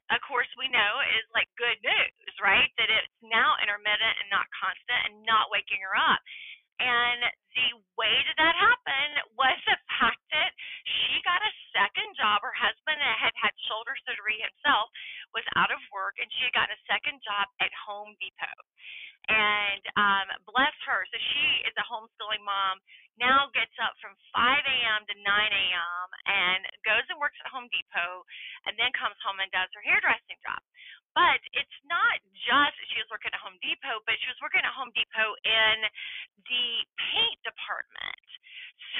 of 0.09 0.19
course 0.25 0.49
we 0.57 0.71
know 0.71 0.93
is 1.19 1.27
like 1.35 1.51
good 1.59 1.77
news, 1.85 2.33
right? 2.41 2.71
That 2.81 2.89
it's 2.89 3.13
now 3.21 3.59
intermittent 3.61 4.15
and 4.23 4.29
not 4.33 4.49
constant 4.55 5.01
and 5.11 5.15
not 5.29 5.53
waking 5.53 5.83
her 5.85 5.93
up. 5.93 6.17
And 6.79 7.23
the 7.55 7.69
way 7.95 8.15
that 8.27 8.37
that 8.39 8.55
happened 8.59 9.15
was 9.39 9.55
the 9.67 9.79
fact 9.95 10.19
that 10.35 10.51
she 10.87 11.23
got 11.23 11.39
a 11.39 11.53
second 11.71 12.15
job. 12.19 12.43
Her 12.43 12.55
husband 12.55 12.99
had 12.99 13.35
had 13.39 13.55
shoulder 13.71 13.95
surgery 14.07 14.43
himself, 14.43 14.91
was 15.31 15.47
out 15.55 15.71
of 15.71 15.79
work, 15.95 16.19
and 16.19 16.27
she 16.35 16.47
had 16.49 16.55
gotten 16.55 16.75
a 16.75 16.83
second 16.91 17.23
job 17.23 17.47
at 17.63 17.71
Home 17.87 18.15
Depot. 18.19 18.59
And 19.29 19.83
um, 19.95 20.27
bless 20.49 20.75
her, 20.91 21.05
so 21.07 21.17
she 21.19 21.45
is 21.69 21.75
a 21.79 21.85
homeschooling 21.87 22.43
mom. 22.43 22.81
Now 23.21 23.47
gets 23.53 23.75
up 23.79 23.93
from 24.01 24.17
5 24.33 24.41
a.m. 24.63 25.01
to 25.07 25.15
9 25.21 25.23
a.m. 25.69 26.07
and 26.25 26.61
goes 26.81 27.05
and 27.09 27.21
works 27.21 27.37
at 27.45 27.53
Home 27.53 27.69
Depot, 27.69 28.25
and 28.65 28.73
then 28.75 28.89
comes 28.97 29.17
home 29.21 29.37
and 29.39 29.49
does 29.53 29.69
her 29.77 29.83
hairdressing 29.85 30.41
job. 30.41 30.61
But 31.13 31.41
it's 31.57 31.79
not 31.89 32.21
just 32.33 32.75
she 32.93 33.01
was 33.01 33.09
working 33.09 33.33
at 33.33 33.41
Home 33.41 33.57
Depot, 33.61 34.01
but 34.05 34.17
she 34.21 34.29
was 34.29 34.39
working 34.41 34.61
at 34.61 34.73
Home 34.77 34.93
Depot 34.93 35.31
in 35.45 35.77
the 36.45 36.67
paint 36.97 37.39
department. 37.45 38.27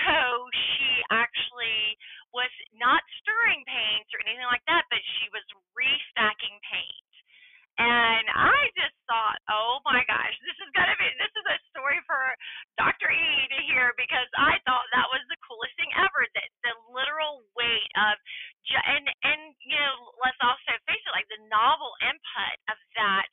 So 0.06 0.50
she 0.54 1.02
actually 1.14 1.98
was 2.34 2.52
not 2.78 3.02
stirring 3.24 3.64
paints 3.66 4.12
or 4.14 4.22
anything 4.26 4.50
like 4.50 4.66
that, 4.70 4.86
but 4.90 5.02
she 5.20 5.30
was 5.34 5.46
restacking 5.74 6.58
paint. 6.68 7.09
And 7.80 8.26
I 8.36 8.68
just 8.76 8.96
thought, 9.08 9.40
oh 9.48 9.80
my 9.88 10.04
gosh, 10.04 10.36
this 10.44 10.60
is 10.60 10.70
gonna 10.76 11.00
be 11.00 11.08
this 11.16 11.32
is 11.32 11.48
a 11.48 11.58
story 11.72 12.04
for 12.04 12.20
Dr. 12.76 13.08
E 13.08 13.32
to 13.56 13.60
hear 13.72 13.96
because 13.96 14.28
I 14.36 14.60
thought 14.68 14.84
that 14.92 15.08
was 15.08 15.24
the 15.32 15.40
coolest 15.48 15.74
thing 15.80 15.92
ever. 15.96 16.28
That 16.36 16.50
the 16.68 16.76
literal 16.92 17.48
weight 17.56 17.92
of 17.96 18.20
and 18.84 19.08
and 19.24 19.56
you 19.64 19.80
know 19.80 20.12
let's 20.20 20.40
also 20.44 20.76
face 20.86 21.02
it, 21.08 21.16
like 21.16 21.30
the 21.32 21.42
novel 21.48 21.96
input 22.04 22.58
of 22.68 22.78
that 23.00 23.32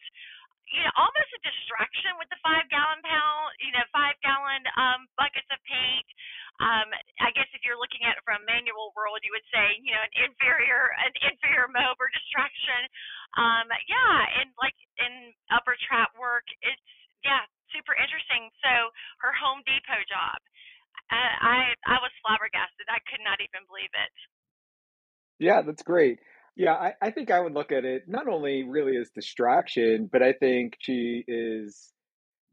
you 0.70 0.82
know, 0.82 0.94
almost 0.98 1.30
a 1.30 1.40
distraction 1.46 2.14
with 2.18 2.26
the 2.30 2.40
five 2.42 2.66
gallon 2.70 2.98
pound, 3.02 3.54
you 3.62 3.70
know, 3.70 3.86
five 3.94 4.18
gallon 4.22 4.62
um, 4.78 5.00
buckets 5.14 5.46
of 5.50 5.60
paint. 5.66 6.08
Um, 6.58 6.88
I 7.22 7.30
guess 7.36 7.46
if 7.54 7.62
you're 7.62 7.78
looking 7.78 8.02
at 8.06 8.18
it 8.18 8.24
from 8.26 8.42
a 8.42 8.48
manual 8.48 8.90
world, 8.98 9.22
you 9.22 9.30
would 9.34 9.46
say, 9.52 9.78
you 9.82 9.94
know, 9.94 10.02
an 10.02 10.14
inferior, 10.26 10.90
an 11.02 11.14
inferior 11.30 11.68
mob 11.70 11.98
or 12.02 12.10
distraction. 12.10 12.82
Um, 13.38 13.66
yeah, 13.86 14.42
and 14.42 14.50
like 14.58 14.76
in 14.98 15.34
upper 15.54 15.78
trap 15.86 16.10
work, 16.18 16.46
it's 16.64 16.82
yeah, 17.22 17.42
super 17.74 17.94
interesting. 17.94 18.50
So 18.62 18.72
her 19.22 19.34
Home 19.38 19.62
Depot 19.66 20.02
job, 20.08 20.38
uh, 21.12 21.34
I 21.42 21.58
I 21.86 21.96
was 22.02 22.14
flabbergasted. 22.24 22.86
I 22.90 23.02
could 23.06 23.22
not 23.22 23.38
even 23.42 23.66
believe 23.70 23.92
it. 23.94 24.14
Yeah, 25.38 25.60
that's 25.76 25.84
great. 25.84 26.20
Yeah, 26.56 26.72
I, 26.72 26.92
I 27.02 27.10
think 27.10 27.30
I 27.30 27.38
would 27.38 27.52
look 27.52 27.70
at 27.70 27.84
it 27.84 28.04
not 28.08 28.28
only 28.28 28.62
really 28.62 28.96
as 28.96 29.10
distraction, 29.10 30.08
but 30.10 30.22
I 30.22 30.32
think 30.32 30.78
she 30.80 31.22
is, 31.28 31.92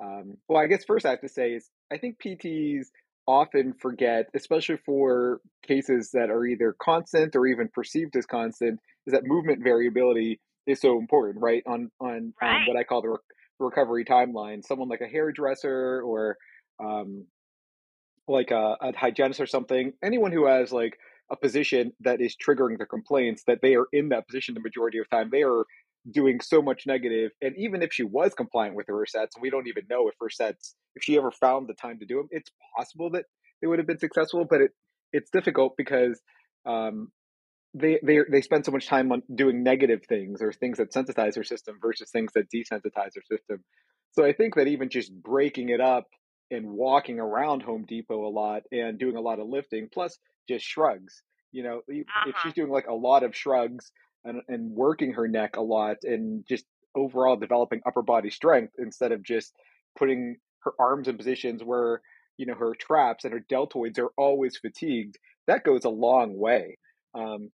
um, 0.03 0.35
well, 0.49 0.61
I 0.61 0.67
guess 0.67 0.83
first 0.83 1.05
I 1.05 1.11
have 1.11 1.21
to 1.21 1.29
say 1.29 1.51
is 1.51 1.69
I 1.89 1.99
think 1.99 2.17
PTs 2.19 2.87
often 3.25 3.75
forget, 3.79 4.25
especially 4.35 4.75
for 4.85 5.39
cases 5.65 6.09
that 6.11 6.29
are 6.29 6.45
either 6.45 6.75
constant 6.77 7.33
or 7.37 7.47
even 7.47 7.69
perceived 7.73 8.17
as 8.17 8.25
constant, 8.25 8.81
is 9.07 9.13
that 9.13 9.21
movement 9.23 9.63
variability 9.63 10.41
is 10.67 10.81
so 10.81 10.99
important, 10.99 11.41
right? 11.41 11.63
On 11.65 11.89
on, 12.01 12.33
right. 12.41 12.55
on 12.55 12.67
what 12.67 12.75
I 12.75 12.83
call 12.83 13.03
the 13.03 13.09
re- 13.09 13.17
recovery 13.57 14.03
timeline. 14.03 14.65
Someone 14.65 14.89
like 14.89 14.99
a 14.99 15.07
hairdresser 15.07 16.01
or 16.01 16.35
um, 16.83 17.25
like 18.27 18.51
a, 18.51 18.75
a 18.81 18.97
hygienist 18.97 19.39
or 19.39 19.45
something, 19.45 19.93
anyone 20.03 20.33
who 20.33 20.45
has 20.45 20.73
like 20.73 20.97
a 21.33 21.35
position 21.35 21.91
that 21.99 22.21
is 22.21 22.35
triggering 22.35 22.77
the 22.77 22.85
complaints 22.85 23.43
that 23.47 23.59
they 23.61 23.75
are 23.75 23.87
in 23.91 24.09
that 24.09 24.27
position 24.27 24.53
the 24.53 24.61
majority 24.61 24.99
of 24.99 25.09
time 25.09 25.29
they 25.31 25.43
are 25.43 25.65
doing 26.11 26.39
so 26.41 26.61
much 26.61 26.83
negative 26.85 27.31
and 27.41 27.55
even 27.57 27.81
if 27.81 27.91
she 27.91 28.03
was 28.03 28.33
compliant 28.33 28.75
with 28.75 28.87
her 28.87 29.03
and 29.15 29.27
we 29.41 29.49
don't 29.49 29.67
even 29.67 29.83
know 29.89 30.07
if 30.07 30.15
her 30.19 30.29
sets 30.29 30.75
if 30.95 31.03
she 31.03 31.17
ever 31.17 31.31
found 31.31 31.67
the 31.67 31.73
time 31.73 31.97
to 31.99 32.05
do 32.05 32.17
them 32.17 32.27
it's 32.29 32.51
possible 32.77 33.09
that 33.09 33.25
they 33.61 33.67
would 33.67 33.79
have 33.79 33.87
been 33.87 33.99
successful 33.99 34.45
but 34.49 34.61
it 34.61 34.71
it's 35.13 35.29
difficult 35.29 35.73
because 35.77 36.19
um, 36.65 37.09
they 37.73 37.99
they 38.03 38.19
they 38.29 38.41
spend 38.41 38.65
so 38.65 38.71
much 38.71 38.87
time 38.87 39.11
on 39.11 39.21
doing 39.33 39.63
negative 39.63 40.01
things 40.07 40.41
or 40.41 40.51
things 40.51 40.77
that 40.77 40.91
sensitize 40.91 41.35
her 41.35 41.43
system 41.43 41.77
versus 41.81 42.09
things 42.11 42.31
that 42.33 42.51
desensitize 42.53 43.11
her 43.15 43.23
system. 43.29 43.63
So 44.11 44.25
i 44.25 44.33
think 44.33 44.55
that 44.55 44.67
even 44.67 44.89
just 44.89 45.11
breaking 45.13 45.69
it 45.69 45.81
up 45.81 46.05
and 46.53 46.69
walking 46.69 47.19
around 47.19 47.61
home 47.61 47.85
depot 47.87 48.25
a 48.25 48.29
lot 48.29 48.63
and 48.71 48.99
doing 48.99 49.15
a 49.15 49.21
lot 49.21 49.39
of 49.39 49.47
lifting 49.47 49.89
plus 49.93 50.17
just 50.47 50.65
shrugs. 50.65 51.21
You 51.51 51.63
know, 51.63 51.77
uh-huh. 51.89 52.29
if 52.29 52.35
she's 52.41 52.53
doing 52.53 52.71
like 52.71 52.87
a 52.87 52.93
lot 52.93 53.23
of 53.23 53.35
shrugs 53.35 53.91
and, 54.25 54.41
and 54.47 54.71
working 54.71 55.13
her 55.13 55.27
neck 55.27 55.57
a 55.57 55.61
lot 55.61 55.97
and 56.03 56.45
just 56.47 56.65
overall 56.95 57.35
developing 57.35 57.81
upper 57.85 58.01
body 58.01 58.29
strength 58.29 58.73
instead 58.77 59.11
of 59.11 59.23
just 59.23 59.53
putting 59.97 60.37
her 60.63 60.73
arms 60.79 61.07
in 61.07 61.17
positions 61.17 61.63
where 61.63 62.01
you 62.37 62.45
know 62.45 62.55
her 62.55 62.73
traps 62.75 63.25
and 63.25 63.33
her 63.33 63.43
deltoids 63.51 63.99
are 63.99 64.11
always 64.17 64.57
fatigued 64.57 65.17
that 65.47 65.63
goes 65.63 65.85
a 65.85 65.89
long 65.89 66.37
way 66.37 66.77
um, 67.15 67.49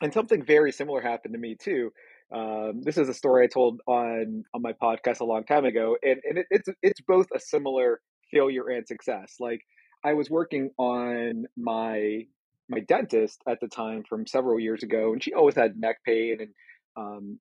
and 0.00 0.12
something 0.12 0.44
very 0.44 0.72
similar 0.72 1.00
happened 1.00 1.34
to 1.34 1.40
me 1.40 1.56
too 1.58 1.90
um, 2.34 2.82
this 2.82 2.98
is 2.98 3.08
a 3.08 3.14
story 3.14 3.44
i 3.44 3.46
told 3.46 3.80
on 3.86 4.44
on 4.54 4.62
my 4.62 4.72
podcast 4.72 5.20
a 5.20 5.24
long 5.24 5.44
time 5.44 5.64
ago 5.64 5.96
and, 6.02 6.20
and 6.28 6.38
it, 6.38 6.46
it's 6.50 6.68
it's 6.82 7.00
both 7.02 7.26
a 7.34 7.40
similar 7.40 8.00
failure 8.30 8.68
and 8.68 8.86
success 8.86 9.36
like 9.40 9.60
I 10.04 10.14
was 10.14 10.30
working 10.30 10.70
on 10.78 11.46
my 11.56 12.26
my 12.68 12.80
dentist 12.80 13.42
at 13.48 13.60
the 13.60 13.68
time 13.68 14.04
from 14.08 14.26
several 14.26 14.58
years 14.58 14.82
ago, 14.82 15.12
and 15.12 15.22
she 15.22 15.32
always 15.34 15.54
had 15.56 15.78
neck 15.78 15.98
pain, 16.04 16.38
and 16.40 16.50
um, 16.96 17.38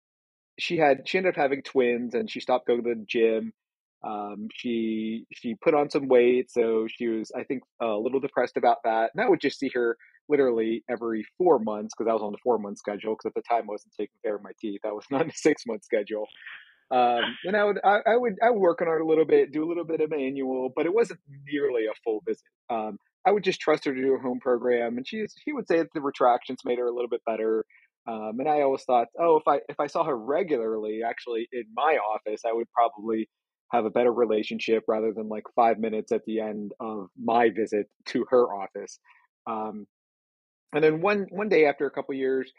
she 0.59 0.77
had 0.77 1.07
she 1.07 1.17
ended 1.17 1.35
up 1.35 1.37
having 1.39 1.61
twins, 1.61 2.15
and 2.15 2.29
she 2.29 2.39
stopped 2.39 2.67
going 2.67 2.83
to 2.83 2.95
the 2.95 3.05
gym. 3.07 3.53
Um, 4.03 4.47
she 4.53 5.25
she 5.31 5.55
put 5.55 5.75
on 5.75 5.89
some 5.89 6.07
weight, 6.07 6.51
so 6.51 6.87
she 6.89 7.07
was 7.07 7.31
I 7.35 7.43
think 7.43 7.63
a 7.79 7.87
little 7.87 8.19
depressed 8.19 8.57
about 8.57 8.77
that. 8.83 9.11
And 9.13 9.23
I 9.23 9.29
would 9.29 9.41
just 9.41 9.59
see 9.59 9.69
her 9.73 9.97
literally 10.27 10.83
every 10.89 11.23
four 11.37 11.59
months 11.59 11.93
because 11.95 12.09
I 12.09 12.13
was 12.13 12.23
on 12.23 12.31
the 12.31 12.39
four 12.43 12.57
month 12.57 12.79
schedule 12.79 13.13
because 13.13 13.29
at 13.29 13.35
the 13.35 13.47
time 13.47 13.63
I 13.69 13.73
wasn't 13.73 13.93
taking 13.93 14.15
care 14.23 14.35
of 14.35 14.43
my 14.43 14.51
teeth. 14.59 14.81
I 14.85 14.91
was 14.91 15.05
not 15.11 15.27
a 15.27 15.31
six 15.33 15.65
month 15.67 15.83
schedule. 15.83 16.27
Um, 16.91 17.23
and 17.43 17.57
I 17.57 17.63
would 17.63 17.79
I, 17.83 17.99
I, 18.05 18.17
would 18.17 18.35
I 18.43 18.51
would 18.51 18.59
work 18.59 18.81
on 18.81 18.87
it 18.87 19.01
a 19.01 19.05
little 19.05 19.25
bit, 19.25 19.51
do 19.51 19.63
a 19.63 19.67
little 19.67 19.85
bit 19.85 20.01
of 20.01 20.11
manual, 20.11 20.71
but 20.75 20.85
it 20.85 20.93
wasn't 20.93 21.19
nearly 21.51 21.85
a 21.85 21.95
full 22.03 22.21
visit. 22.27 22.43
Um, 22.69 22.97
I 23.25 23.31
would 23.31 23.43
just 23.43 23.59
trust 23.59 23.85
her 23.85 23.93
to 23.93 24.01
do 24.01 24.15
a 24.15 24.19
home 24.19 24.39
program, 24.39 24.97
and 24.97 25.07
she 25.07 25.25
she 25.43 25.51
would 25.51 25.67
say 25.67 25.77
that 25.77 25.87
the 25.93 26.01
retractions 26.01 26.59
made 26.63 26.77
her 26.77 26.87
a 26.87 26.93
little 26.93 27.09
bit 27.09 27.21
better. 27.25 27.65
Um, 28.07 28.33
and 28.37 28.47
I 28.47 28.61
always 28.61 28.83
thought, 28.83 29.07
oh, 29.19 29.37
if 29.37 29.47
I 29.47 29.61
if 29.67 29.79
I 29.79 29.87
saw 29.87 30.03
her 30.03 30.15
regularly, 30.15 30.99
actually 31.03 31.47
in 31.51 31.63
my 31.73 31.97
office, 32.13 32.41
I 32.47 32.53
would 32.53 32.67
probably 32.71 33.27
have 33.71 33.85
a 33.85 33.89
better 33.89 34.13
relationship 34.13 34.83
rather 34.87 35.11
than 35.11 35.27
like 35.27 35.43
five 35.55 35.79
minutes 35.79 36.11
at 36.11 36.21
the 36.25 36.39
end 36.39 36.71
of 36.79 37.07
my 37.17 37.49
visit 37.49 37.87
to 38.07 38.25
her 38.29 38.45
office. 38.45 38.99
Um, 39.47 39.87
and 40.73 40.83
then 40.83 41.01
one 41.01 41.27
one 41.31 41.49
day 41.49 41.65
after 41.65 41.87
a 41.87 41.91
couple 41.91 42.13
years, 42.13 42.51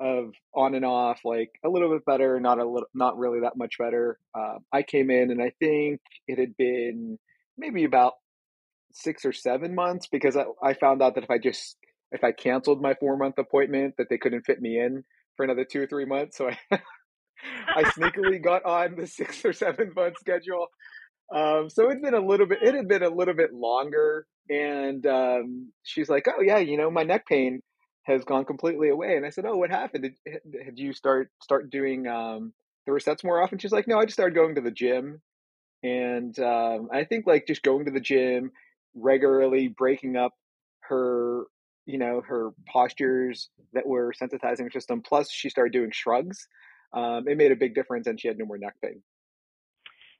of 0.00 0.32
on 0.54 0.74
and 0.74 0.84
off, 0.84 1.20
like 1.24 1.50
a 1.64 1.68
little 1.68 1.90
bit 1.90 2.04
better, 2.04 2.40
not 2.40 2.58
a 2.58 2.64
little, 2.64 2.88
not 2.94 3.18
really 3.18 3.40
that 3.40 3.56
much 3.56 3.78
better. 3.78 4.18
Uh, 4.34 4.58
I 4.72 4.82
came 4.82 5.10
in 5.10 5.30
and 5.30 5.42
I 5.42 5.52
think 5.60 6.00
it 6.26 6.38
had 6.38 6.56
been 6.56 7.18
maybe 7.56 7.84
about 7.84 8.14
six 8.92 9.24
or 9.24 9.32
seven 9.32 9.74
months 9.74 10.06
because 10.06 10.36
I, 10.36 10.44
I 10.62 10.74
found 10.74 11.02
out 11.02 11.14
that 11.14 11.24
if 11.24 11.30
I 11.30 11.38
just 11.38 11.76
if 12.12 12.22
I 12.22 12.32
canceled 12.32 12.80
my 12.80 12.94
four 12.94 13.16
month 13.16 13.38
appointment, 13.38 13.94
that 13.98 14.06
they 14.08 14.18
couldn't 14.18 14.46
fit 14.46 14.60
me 14.60 14.78
in 14.78 15.04
for 15.36 15.44
another 15.44 15.64
two 15.64 15.82
or 15.82 15.86
three 15.86 16.04
months. 16.04 16.36
So 16.36 16.48
I 16.48 16.58
I 17.76 17.82
sneakily 17.84 18.42
got 18.42 18.64
on 18.64 18.96
the 18.96 19.06
six 19.06 19.44
or 19.44 19.52
seven 19.52 19.92
month 19.94 20.16
schedule. 20.18 20.68
Um, 21.34 21.68
so 21.70 21.86
it'd 21.86 22.02
been 22.02 22.14
a 22.14 22.24
little 22.24 22.46
bit. 22.46 22.58
It 22.62 22.74
had 22.74 22.88
been 22.88 23.02
a 23.02 23.08
little 23.08 23.34
bit 23.34 23.52
longer, 23.52 24.26
and 24.48 25.04
um, 25.06 25.72
she's 25.82 26.08
like, 26.08 26.26
"Oh 26.28 26.42
yeah, 26.42 26.58
you 26.58 26.76
know, 26.76 26.90
my 26.90 27.02
neck 27.02 27.26
pain." 27.26 27.60
Has 28.04 28.24
gone 28.24 28.44
completely 28.44 28.88
away. 28.90 29.16
And 29.16 29.26
I 29.26 29.30
said, 29.30 29.44
"Oh, 29.46 29.56
what 29.56 29.70
happened? 29.70 30.04
Did, 30.04 30.40
did 30.48 30.78
you 30.78 30.92
start 30.92 31.30
start 31.42 31.70
doing 31.70 32.06
um, 32.06 32.52
the 32.86 32.92
resets 32.92 33.24
more 33.24 33.42
often?" 33.42 33.58
She's 33.58 33.72
like, 33.72 33.88
"No, 33.88 33.98
I 33.98 34.04
just 34.04 34.14
started 34.14 34.34
going 34.34 34.54
to 34.54 34.60
the 34.60 34.70
gym, 34.70 35.20
and 35.82 36.38
um, 36.38 36.88
I 36.92 37.04
think 37.04 37.26
like 37.26 37.46
just 37.46 37.62
going 37.62 37.86
to 37.86 37.90
the 37.90 38.00
gym 38.00 38.52
regularly, 38.94 39.68
breaking 39.68 40.16
up 40.16 40.32
her, 40.80 41.44
you 41.86 41.98
know, 41.98 42.22
her 42.26 42.50
postures 42.72 43.48
that 43.72 43.86
were 43.86 44.12
sensitizing 44.12 44.64
her 44.64 44.70
system. 44.70 45.02
Plus, 45.02 45.30
she 45.30 45.48
started 45.50 45.72
doing 45.72 45.90
shrugs. 45.92 46.46
Um, 46.92 47.26
it 47.26 47.36
made 47.36 47.50
a 47.50 47.56
big 47.56 47.74
difference, 47.74 48.06
and 48.06 48.20
she 48.20 48.28
had 48.28 48.38
no 48.38 48.44
more 48.44 48.58
neck 48.58 48.74
pain." 48.82 49.02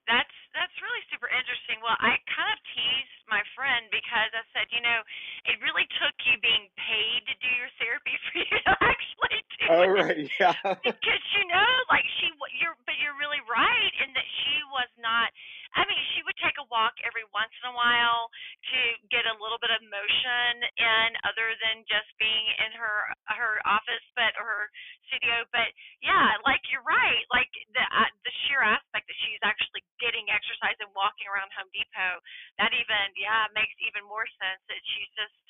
That's 0.09 0.37
that's 0.53 0.77
really 0.81 1.05
super 1.13 1.29
interesting. 1.29 1.81
Well, 1.85 1.97
I 2.01 2.17
kind 2.29 2.51
of 2.53 2.61
teased 2.73 3.14
my 3.29 3.43
friend 3.57 3.89
because 3.89 4.31
I 4.33 4.45
said, 4.53 4.69
you 4.71 4.83
know, 4.85 5.01
it 5.49 5.57
really 5.65 5.87
took 6.01 6.17
you 6.29 6.37
being 6.41 6.69
paid 6.77 7.21
to 7.29 7.35
do 7.41 7.51
your 7.57 7.73
therapy 7.81 8.15
for 8.29 8.35
you 8.41 8.57
to 8.65 8.73
actually 8.81 9.39
do 9.59 9.67
oh, 9.71 9.83
it. 9.83 9.89
right, 9.93 10.29
yeah. 10.41 10.57
because 10.87 11.25
you 11.37 11.45
know, 11.49 11.71
like 11.89 12.07
she, 12.21 12.31
you're, 12.61 12.77
but 12.85 12.97
you're 13.01 13.17
really 13.17 13.43
right 13.49 13.95
in 14.05 14.13
that 14.15 14.29
she 14.45 14.57
was 14.73 14.91
not. 15.01 15.31
I 15.75 15.83
mean, 15.91 15.99
she 16.15 16.23
would 16.23 16.39
take 16.39 16.55
a 16.63 16.67
walk 16.71 16.95
every 17.03 17.27
once 17.35 17.51
in 17.59 17.67
a 17.67 17.75
while 17.75 18.31
to 18.71 18.79
get 19.11 19.27
a 19.27 19.35
little 19.43 19.59
bit 19.59 19.75
of 19.75 19.83
motion 19.83 20.63
in, 20.79 21.09
other 21.27 21.51
than 21.59 21.83
just 21.91 22.07
being 22.23 22.47
in 22.63 22.71
her 22.79 23.11
her 23.35 23.59
office, 23.67 24.07
but 24.15 24.39
or 24.39 24.47
her 24.47 24.65
studio. 25.11 25.43
But 25.51 25.75
yeah, 25.99 26.39
like 26.47 26.63
you're 26.71 26.87
right, 26.87 27.27
like 27.35 27.51
the 27.75 27.83
uh, 27.83 28.11
the 28.23 28.33
sheer 28.47 28.63
aspect 28.63 29.11
that 29.11 29.19
she's 29.27 29.43
actually 29.43 29.83
getting 30.05 30.29
exercise 30.29 30.77
and 30.85 30.93
walking 30.93 31.25
around 31.25 31.49
Home 31.57 31.73
Depot. 31.73 32.21
That 32.61 32.77
even 32.77 33.17
yeah, 33.17 33.49
makes 33.57 33.73
even 33.81 34.05
more 34.05 34.29
sense 34.37 34.61
that 34.69 34.81
she's 34.93 35.09
just 35.17 35.41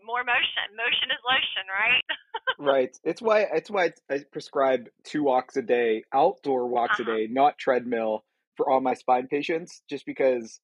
more 0.00 0.24
motion. 0.24 0.72
Motion 0.72 1.12
is 1.12 1.20
lotion, 1.20 1.66
right? 1.68 2.06
right. 2.72 2.92
It's 3.04 3.20
why 3.20 3.44
it's 3.52 3.68
why 3.68 3.92
I 4.08 4.24
prescribe 4.32 4.88
two 5.04 5.28
walks 5.28 5.60
a 5.60 5.62
day, 5.62 6.08
outdoor 6.16 6.72
walks 6.72 7.00
uh-huh. 7.00 7.12
a 7.12 7.16
day, 7.16 7.22
not 7.28 7.60
treadmill 7.60 8.24
for 8.56 8.70
all 8.70 8.80
my 8.80 8.94
spine 8.94 9.28
patients, 9.28 9.82
just 9.88 10.06
because 10.06 10.60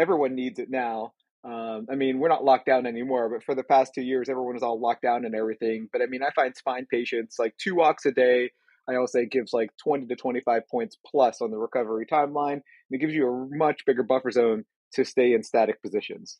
everyone 0.00 0.34
needs 0.34 0.58
it 0.58 0.70
now. 0.70 1.12
Um, 1.44 1.86
I 1.88 1.94
mean, 1.94 2.18
we're 2.18 2.28
not 2.28 2.44
locked 2.44 2.66
down 2.66 2.86
anymore, 2.86 3.28
but 3.28 3.44
for 3.44 3.54
the 3.54 3.62
past 3.62 3.94
two 3.94 4.02
years, 4.02 4.28
everyone 4.28 4.54
was 4.54 4.64
all 4.64 4.80
locked 4.80 5.02
down 5.02 5.24
and 5.24 5.34
everything. 5.34 5.88
But 5.92 6.02
I 6.02 6.06
mean, 6.06 6.22
I 6.22 6.30
find 6.34 6.56
spine 6.56 6.86
patients 6.90 7.36
like 7.38 7.56
two 7.56 7.76
walks 7.76 8.04
a 8.04 8.12
day. 8.12 8.50
I 8.88 8.94
always 8.94 9.12
say 9.12 9.22
it 9.22 9.30
gives 9.30 9.52
like 9.52 9.70
20 9.82 10.06
to 10.06 10.16
25 10.16 10.68
points 10.68 10.96
plus 11.04 11.40
on 11.40 11.50
the 11.50 11.58
recovery 11.58 12.06
timeline. 12.06 12.62
And 12.62 12.92
it 12.92 12.98
gives 12.98 13.14
you 13.14 13.26
a 13.28 13.56
much 13.56 13.82
bigger 13.86 14.02
buffer 14.02 14.30
zone 14.30 14.64
to 14.94 15.04
stay 15.04 15.34
in 15.34 15.42
static 15.42 15.82
positions. 15.82 16.38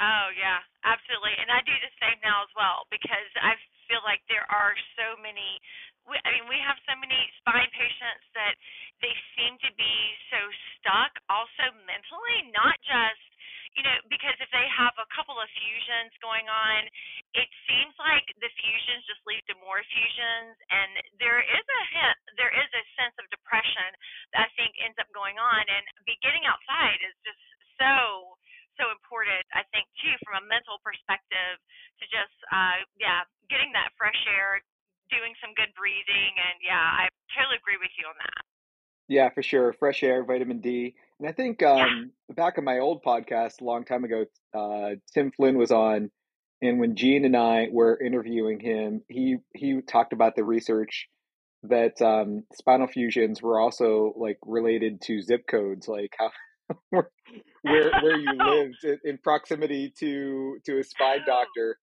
Oh 0.00 0.28
yeah, 0.38 0.62
absolutely. 0.86 1.34
And 1.38 1.50
I 1.50 1.60
do 1.66 1.74
the 1.82 1.92
same 2.00 2.18
now 2.22 2.42
as 2.42 2.52
well 2.54 2.86
because 2.90 3.28
I 3.38 3.58
feel 3.90 4.02
like 4.06 4.22
there 4.30 4.46
are 4.48 4.74
so 4.96 5.18
many 5.20 5.60
I 6.02 6.34
mean, 6.34 6.50
we 6.50 6.58
have 6.58 6.78
so 6.82 6.98
many 6.98 7.14
spine 7.38 7.70
patients 7.70 8.26
that 8.34 8.58
they 8.98 9.14
seem 9.38 9.54
to 9.62 9.70
be 9.78 9.94
so 10.34 10.40
stuck 10.74 11.14
also 11.30 11.70
mentally, 11.86 12.50
not 12.50 12.74
just 12.82 13.22
you 13.72 13.82
know, 13.82 13.96
because 14.12 14.36
if 14.36 14.50
they 14.52 14.68
have 14.68 14.92
a 15.00 15.08
couple 15.16 15.36
of 15.40 15.48
fusions 15.56 16.12
going 16.20 16.44
on, 16.48 16.84
it 17.32 17.48
seems 17.64 17.96
like 17.96 18.28
the 18.36 18.52
fusions 18.60 19.00
just 19.08 19.24
lead 19.24 19.40
to 19.48 19.56
more 19.64 19.80
fusions, 19.80 20.56
and 20.68 20.90
there 21.16 21.40
is 21.40 21.64
a 21.64 21.82
hint, 21.96 22.18
there 22.36 22.52
is 22.52 22.68
a 22.68 22.84
sense 23.00 23.16
of 23.16 23.24
depression 23.32 23.90
that 24.36 24.46
I 24.46 24.50
think 24.60 24.76
ends 24.76 25.00
up 25.00 25.08
going 25.16 25.40
on, 25.40 25.62
and 25.64 25.82
be 26.04 26.20
getting 26.20 26.44
outside 26.44 27.00
is 27.00 27.16
just 27.24 27.40
so 27.80 28.36
so 28.80 28.88
important, 28.88 29.44
I 29.52 29.68
think, 29.68 29.84
too, 30.00 30.16
from 30.24 30.40
a 30.40 30.44
mental 30.48 30.80
perspective, 30.80 31.60
to 32.00 32.04
just, 32.08 32.32
uh, 32.48 32.80
yeah, 32.96 33.20
getting 33.52 33.68
that 33.76 33.92
fresh 34.00 34.16
air, 34.32 34.64
doing 35.12 35.36
some 35.44 35.52
good 35.52 35.68
breathing, 35.76 36.32
and 36.40 36.56
yeah, 36.64 36.80
I 36.80 37.12
totally 37.36 37.60
agree 37.60 37.76
with 37.76 37.92
you 38.00 38.08
on 38.08 38.16
that. 38.16 38.42
Yeah, 39.12 39.28
for 39.28 39.42
sure. 39.44 39.76
Fresh 39.76 40.02
air, 40.02 40.24
vitamin 40.24 40.64
D. 40.64 40.96
And 41.22 41.28
I 41.28 41.32
think 41.34 41.62
um, 41.62 42.10
back 42.34 42.58
in 42.58 42.64
my 42.64 42.80
old 42.80 43.04
podcast 43.04 43.60
a 43.60 43.64
long 43.64 43.84
time 43.84 44.02
ago, 44.02 44.24
uh, 44.52 44.96
Tim 45.14 45.30
Flynn 45.30 45.56
was 45.56 45.70
on, 45.70 46.10
and 46.60 46.80
when 46.80 46.96
Gene 46.96 47.24
and 47.24 47.36
I 47.36 47.68
were 47.70 47.96
interviewing 47.96 48.58
him, 48.58 49.02
he 49.08 49.36
he 49.54 49.82
talked 49.82 50.12
about 50.12 50.34
the 50.34 50.42
research 50.42 51.06
that 51.62 52.02
um, 52.02 52.42
spinal 52.54 52.88
fusions 52.88 53.40
were 53.40 53.60
also 53.60 54.12
like 54.16 54.38
related 54.44 55.00
to 55.02 55.22
zip 55.22 55.42
codes, 55.48 55.86
like 55.86 56.12
how 56.18 56.32
where 56.90 57.08
where 57.62 58.18
you 58.18 58.32
lived 58.44 58.82
in, 58.82 58.98
in 59.04 59.18
proximity 59.22 59.92
to 60.00 60.56
to 60.66 60.80
a 60.80 60.82
spine 60.82 61.20
doctor. 61.24 61.78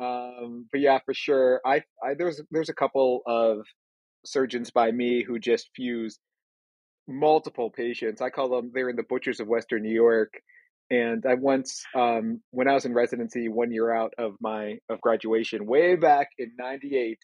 Um, 0.00 0.66
but 0.72 0.80
yeah, 0.80 0.98
for 1.04 1.14
sure. 1.14 1.60
I, 1.64 1.84
I 2.02 2.14
there's 2.18 2.40
there's 2.50 2.70
a 2.70 2.74
couple 2.74 3.22
of 3.24 3.58
surgeons 4.24 4.72
by 4.72 4.90
me 4.90 5.22
who 5.22 5.38
just 5.38 5.70
fuse 5.76 6.18
multiple 7.10 7.70
patients. 7.70 8.20
I 8.20 8.30
call 8.30 8.48
them 8.48 8.70
they're 8.72 8.88
in 8.88 8.96
the 8.96 9.02
butchers 9.02 9.40
of 9.40 9.48
Western 9.48 9.82
New 9.82 9.92
York. 9.92 10.34
And 10.90 11.24
I 11.24 11.34
once, 11.34 11.84
um, 11.94 12.40
when 12.50 12.68
I 12.68 12.74
was 12.74 12.84
in 12.84 12.94
residency, 12.94 13.48
one 13.48 13.70
year 13.70 13.92
out 13.94 14.12
of 14.18 14.34
my 14.40 14.78
of 14.88 15.00
graduation, 15.00 15.66
way 15.66 15.94
back 15.94 16.30
in 16.38 16.52
'98, 16.58 17.18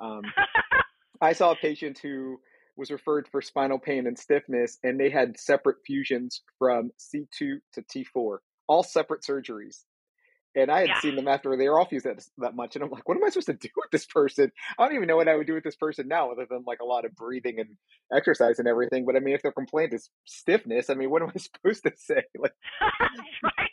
um, 0.00 0.22
I 1.20 1.32
saw 1.32 1.52
a 1.52 1.56
patient 1.56 1.98
who 2.00 2.38
was 2.76 2.90
referred 2.90 3.28
for 3.28 3.42
spinal 3.42 3.78
pain 3.78 4.06
and 4.06 4.18
stiffness, 4.18 4.78
and 4.84 4.98
they 4.98 5.10
had 5.10 5.38
separate 5.38 5.78
fusions 5.84 6.42
from 6.58 6.90
C2 6.98 7.26
to 7.38 7.82
T4, 7.82 8.38
all 8.68 8.82
separate 8.82 9.22
surgeries. 9.22 9.84
And 10.56 10.70
I 10.70 10.80
had 10.80 10.88
yeah. 10.88 11.00
seen 11.00 11.14
them 11.14 11.28
after 11.28 11.56
they 11.56 11.68
were 11.68 11.78
off 11.78 11.90
fused 11.90 12.06
that, 12.06 12.24
that 12.38 12.56
much. 12.56 12.74
And 12.74 12.84
I'm 12.84 12.90
like, 12.90 13.08
what 13.08 13.16
am 13.16 13.24
I 13.24 13.28
supposed 13.28 13.46
to 13.46 13.52
do 13.54 13.68
with 13.76 13.90
this 13.92 14.04
person? 14.06 14.50
I 14.78 14.84
don't 14.84 14.96
even 14.96 15.06
know 15.06 15.16
what 15.16 15.28
I 15.28 15.36
would 15.36 15.46
do 15.46 15.54
with 15.54 15.62
this 15.62 15.76
person 15.76 16.08
now, 16.08 16.32
other 16.32 16.46
than 16.50 16.64
like 16.66 16.80
a 16.80 16.84
lot 16.84 17.04
of 17.04 17.14
breathing 17.14 17.60
and 17.60 17.76
exercise 18.12 18.58
and 18.58 18.66
everything. 18.66 19.06
But 19.06 19.14
I 19.14 19.20
mean, 19.20 19.34
if 19.34 19.42
their 19.42 19.52
complaint 19.52 19.94
is 19.94 20.10
stiffness, 20.24 20.90
I 20.90 20.94
mean, 20.94 21.10
what 21.10 21.22
am 21.22 21.30
I 21.34 21.38
supposed 21.38 21.84
to 21.84 21.92
say? 21.96 22.22
Like, 22.40 22.52
right, 23.42 23.70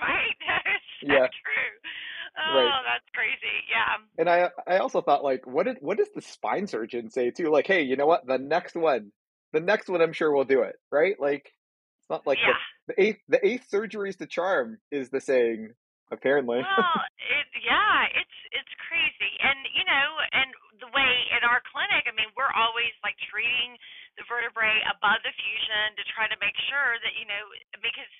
right. 0.00 0.36
That 0.46 0.62
is 0.66 0.82
yeah. 1.02 1.18
true. 1.18 1.90
Oh, 2.38 2.56
right. 2.56 2.82
that's 2.86 3.04
crazy. 3.12 3.64
Yeah. 3.68 3.96
And 4.18 4.28
I, 4.28 4.50
I 4.72 4.78
also 4.78 5.00
thought 5.02 5.24
like, 5.24 5.46
what 5.46 5.66
did, 5.66 5.78
what 5.80 5.98
does 5.98 6.08
the 6.14 6.22
spine 6.22 6.68
surgeon 6.68 7.10
say 7.10 7.30
too? 7.30 7.50
Like, 7.50 7.66
hey, 7.66 7.82
you 7.82 7.96
know 7.96 8.06
what? 8.06 8.26
The 8.26 8.38
next 8.38 8.76
one, 8.76 9.10
the 9.52 9.60
next 9.60 9.88
one, 9.88 10.00
I'm 10.00 10.12
sure 10.12 10.30
will 10.30 10.44
do 10.44 10.62
it. 10.62 10.76
Right? 10.92 11.16
Like, 11.18 11.46
it's 11.46 12.10
not 12.10 12.26
like 12.26 12.38
yeah. 12.38 12.52
the, 12.86 12.94
the 12.94 13.02
eighth, 13.02 13.18
the 13.28 13.46
eighth 13.46 13.68
surgery 13.68 14.10
is 14.10 14.16
the 14.16 14.26
charm 14.26 14.78
is 14.92 15.10
the 15.10 15.20
saying 15.20 15.70
apparently. 16.10 16.60
Well, 16.60 16.98
it, 17.18 17.46
yeah, 17.64 18.08
it's 18.16 18.38
it's 18.54 18.74
crazy, 18.88 19.32
and 19.44 19.58
you 19.74 19.84
know, 19.84 20.08
and 20.32 20.48
the 20.80 20.90
way 20.94 21.14
in 21.36 21.42
our 21.44 21.60
clinic, 21.68 22.08
I 22.08 22.14
mean, 22.16 22.30
we're 22.34 22.52
always 22.54 22.92
like 23.04 23.16
treating 23.28 23.76
the 24.16 24.24
vertebrae 24.26 24.82
above 24.90 25.20
the 25.22 25.34
fusion 25.34 25.94
to 25.98 26.04
try 26.14 26.26
to 26.26 26.38
make 26.42 26.56
sure 26.70 26.98
that 27.02 27.14
you 27.18 27.26
know 27.28 27.44
because 27.78 28.12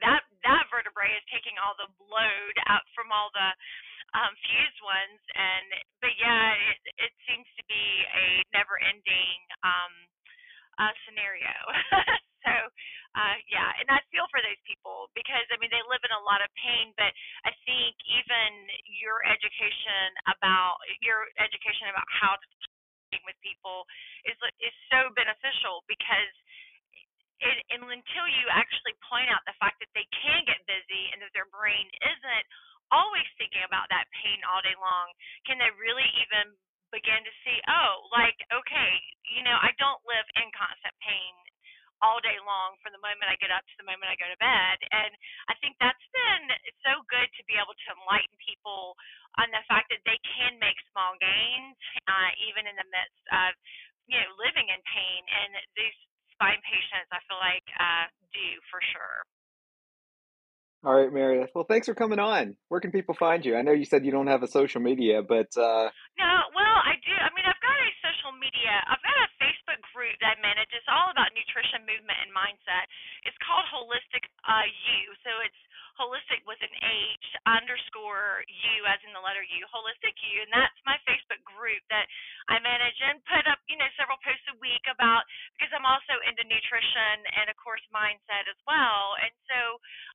that 0.00 0.24
that 0.44 0.64
vertebrae 0.72 1.12
is 1.16 1.24
taking 1.32 1.56
all 1.60 1.76
the 1.76 1.88
load 2.08 2.56
out 2.68 2.84
from 2.96 3.12
all 3.12 3.30
the 3.32 3.50
um, 4.14 4.32
fused 4.46 4.80
ones, 4.84 5.20
and 5.34 5.66
but 6.00 6.12
yeah, 6.16 6.54
it 6.74 6.80
it 7.10 7.12
seems 7.26 7.48
to 7.58 7.64
be 7.66 7.84
a 8.14 8.26
never 8.54 8.78
ending 8.80 9.38
um, 9.66 9.92
uh, 10.78 10.94
scenario. 11.08 11.54
so 12.46 12.54
uh, 13.16 13.36
yeah, 13.48 13.72
and 13.80 13.88
I 13.88 14.04
feel 14.12 14.28
for 14.28 14.44
those 14.44 14.60
people 14.68 15.08
because 15.16 15.48
I 15.48 15.56
mean 15.56 15.72
they 15.72 15.82
live 15.88 16.04
in 16.04 16.12
a 16.12 16.22
lot 16.28 16.44
of 16.44 16.52
pain, 16.60 16.92
but 17.00 17.08
I 17.48 17.52
think 17.64 17.96
even 18.04 18.68
your 19.00 19.24
education 19.24 20.12
about 20.28 20.76
your 21.00 21.24
education 21.40 21.88
about 21.88 22.06
how 22.12 22.36
to 22.36 22.46
with 23.24 23.38
people 23.40 23.88
is 24.28 24.36
is 24.60 24.74
so 24.92 25.08
beneficial 25.16 25.80
because 25.88 26.32
it, 27.40 27.56
and 27.72 27.84
until 27.88 28.26
you 28.28 28.44
actually 28.52 28.96
point 29.08 29.32
out 29.32 29.40
the 29.48 29.56
fact 29.56 29.80
that 29.80 29.92
they 29.96 30.04
can 30.12 30.44
get 30.44 30.60
busy 30.68 31.08
and 31.12 31.20
that 31.24 31.32
their 31.32 31.48
brain 31.48 31.88
isn't 32.04 32.46
always 32.92 33.26
thinking 33.40 33.64
about 33.64 33.88
that 33.92 34.06
pain 34.22 34.40
all 34.48 34.60
day 34.64 34.76
long, 34.78 35.10
can 35.44 35.58
they 35.58 35.72
really 35.80 36.06
even 36.22 36.54
begin 36.94 37.20
to 37.26 37.32
see, 37.44 37.58
oh, 37.68 38.08
like, 38.14 38.38
okay, 38.54 38.90
you 39.26 39.42
know, 39.42 39.58
I 39.58 39.74
don't 39.76 40.00
live 40.06 40.24
in 40.38 40.48
constant 40.54 40.94
pain 41.02 41.32
all 42.04 42.20
day 42.20 42.36
long 42.44 42.76
from 42.84 42.92
the 42.92 43.02
moment 43.02 43.28
I 43.28 43.40
get 43.40 43.52
up 43.52 43.64
to 43.64 43.76
the 43.80 43.88
moment 43.88 44.08
I 44.10 44.16
go 44.20 44.28
to 44.28 44.40
bed. 44.40 44.78
And 44.92 45.12
I 45.48 45.54
think 45.60 45.76
that's 45.80 46.06
been 46.12 46.44
so 46.84 47.00
good 47.08 47.28
to 47.38 47.42
be 47.48 47.56
able 47.56 47.76
to 47.76 47.88
enlighten 47.96 48.36
people 48.42 48.96
on 49.40 49.48
the 49.52 49.64
fact 49.68 49.88
that 49.92 50.02
they 50.04 50.18
can 50.24 50.56
make 50.60 50.76
small 50.92 51.16
gains, 51.20 51.76
uh, 52.08 52.30
even 52.44 52.68
in 52.68 52.76
the 52.76 52.88
midst 52.88 53.24
of, 53.32 53.56
you 54.08 54.16
know, 54.20 54.28
living 54.40 54.68
in 54.68 54.80
pain. 54.84 55.20
And 55.24 55.50
these 55.76 55.96
spine 56.36 56.60
patients, 56.64 57.08
I 57.12 57.20
feel 57.28 57.40
like, 57.40 57.66
uh, 57.76 58.06
do 58.32 58.46
for 58.68 58.80
sure. 58.92 59.24
All 60.84 60.94
right, 60.94 61.10
Meredith. 61.10 61.50
Well, 61.50 61.66
thanks 61.66 61.90
for 61.90 61.98
coming 61.98 62.20
on. 62.20 62.54
Where 62.68 62.78
can 62.78 62.92
people 62.92 63.16
find 63.18 63.42
you? 63.42 63.56
I 63.56 63.62
know 63.62 63.72
you 63.72 63.88
said 63.88 64.06
you 64.06 64.12
don't 64.12 64.30
have 64.30 64.44
a 64.44 64.46
social 64.46 64.80
media, 64.80 65.18
but 65.18 65.50
uh... 65.58 65.90
no. 66.14 66.32
Well, 66.54 66.78
I 66.86 66.94
do. 67.02 67.10
I 67.10 67.26
mean, 67.34 67.42
I've 67.42 67.58
got 67.58 67.74
a 67.74 67.90
social 68.06 68.30
media. 68.38 68.86
I've 70.16 70.24
got 70.24 70.40
a 70.40 70.40
Facebook 70.40 70.40
group 70.40 70.40
that 70.40 70.40
I 70.40 70.56
manage. 70.56 70.72
It's 70.72 70.88
all 70.88 71.12
about 71.12 71.28
nutrition, 71.36 71.84
movement, 71.84 72.16
and 72.24 72.32
mindset. 72.32 72.88
It's 73.28 73.36
called 73.44 73.68
Holistic 73.68 74.24
uh, 74.48 74.64
You. 74.64 75.12
So 75.20 75.30
it's 75.44 75.60
holistic 75.96 76.44
with 76.44 76.60
an 76.60 76.72
H 76.84 77.26
underscore 77.48 78.44
U 78.44 78.76
as 78.84 79.00
in 79.08 79.16
the 79.16 79.20
letter 79.24 79.40
U, 79.40 79.60
holistic 79.72 80.12
U, 80.12 80.44
and 80.44 80.52
that's 80.52 80.76
my 80.84 81.00
Facebook 81.08 81.40
group 81.48 81.80
that 81.88 82.04
I 82.52 82.60
manage 82.60 83.00
and 83.00 83.18
put 83.24 83.48
up, 83.48 83.58
you 83.66 83.80
know, 83.80 83.88
several 83.96 84.20
posts 84.20 84.44
a 84.52 84.56
week 84.60 84.84
about 84.92 85.24
because 85.56 85.72
I'm 85.72 85.88
also 85.88 86.20
into 86.28 86.44
nutrition 86.44 87.16
and 87.40 87.48
of 87.48 87.56
course 87.56 87.80
mindset 87.88 88.44
as 88.44 88.60
well, 88.68 89.16
and 89.24 89.32
so 89.48 89.60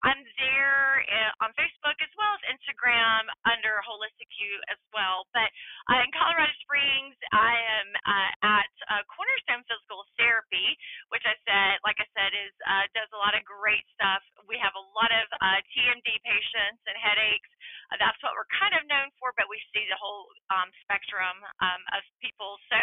I'm 0.05 0.21
there 0.37 1.01
uh, 1.01 1.45
on 1.45 1.49
Facebook 1.57 1.97
as 1.97 2.13
well 2.13 2.33
as 2.37 2.41
Instagram 2.53 3.25
under 3.49 3.81
holistic 3.81 4.29
U 4.37 4.53
as 4.69 4.79
well. 4.93 5.25
But 5.33 5.49
uh, 5.89 6.05
in 6.05 6.13
Colorado 6.13 6.53
Springs, 6.61 7.17
I 7.33 7.53
am 7.81 7.87
uh, 8.05 8.61
at 8.61 8.71
uh, 8.85 9.01
Cornerstone 9.09 9.65
Physical 9.65 10.05
Therapy, 10.13 10.77
which 11.09 11.25
I 11.25 11.33
said, 11.41 11.81
like 11.81 11.97
I 11.97 12.07
said, 12.13 12.31
is 12.37 12.53
uh, 12.69 12.85
does 12.93 13.09
a 13.17 13.19
lot 13.19 13.33
of 13.33 13.41
great 13.49 13.83
stuff. 13.97 14.21
We 14.45 14.61
have 14.61 14.77
a 14.77 14.85
lot 14.93 15.09
of 15.09 15.25
uh, 15.41 15.59
TMD 15.71 16.07
patients 16.23 16.81
and 16.85 16.95
headaches. 16.99 17.51
Uh, 17.91 17.99
that's 17.99 18.19
what 18.23 18.35
we're 18.35 18.49
kind 18.55 18.75
of 18.75 18.83
known 18.87 19.11
for, 19.19 19.31
but 19.35 19.47
we 19.47 19.59
see 19.71 19.83
the 19.87 19.99
whole 19.99 20.27
um, 20.51 20.69
spectrum 20.83 21.35
um, 21.63 21.81
of 21.95 22.03
people. 22.19 22.59
So, 22.71 22.77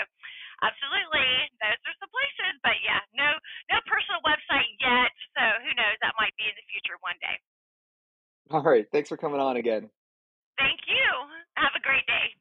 absolutely, 0.64 1.28
those 1.60 1.80
are 1.80 1.98
some 2.00 2.12
places. 2.12 2.52
But 2.64 2.76
yeah, 2.84 3.00
no, 3.16 3.28
no 3.72 3.78
personal 3.88 4.20
website 4.24 4.68
yet. 4.80 5.12
So 5.36 5.42
who 5.64 5.72
knows? 5.76 5.96
That 6.00 6.16
might 6.16 6.34
be 6.40 6.48
in 6.48 6.56
the 6.56 6.66
future 6.68 6.96
one 7.04 7.16
day. 7.20 7.36
All 8.48 8.64
right. 8.64 8.88
Thanks 9.08 9.20
for 9.22 9.26
coming 9.26 9.40
on 9.40 9.56
again. 9.56 9.88
Thank 10.58 10.80
you. 10.86 10.94
Have 11.54 11.72
a 11.74 11.80
great 11.80 12.06
day. 12.06 12.36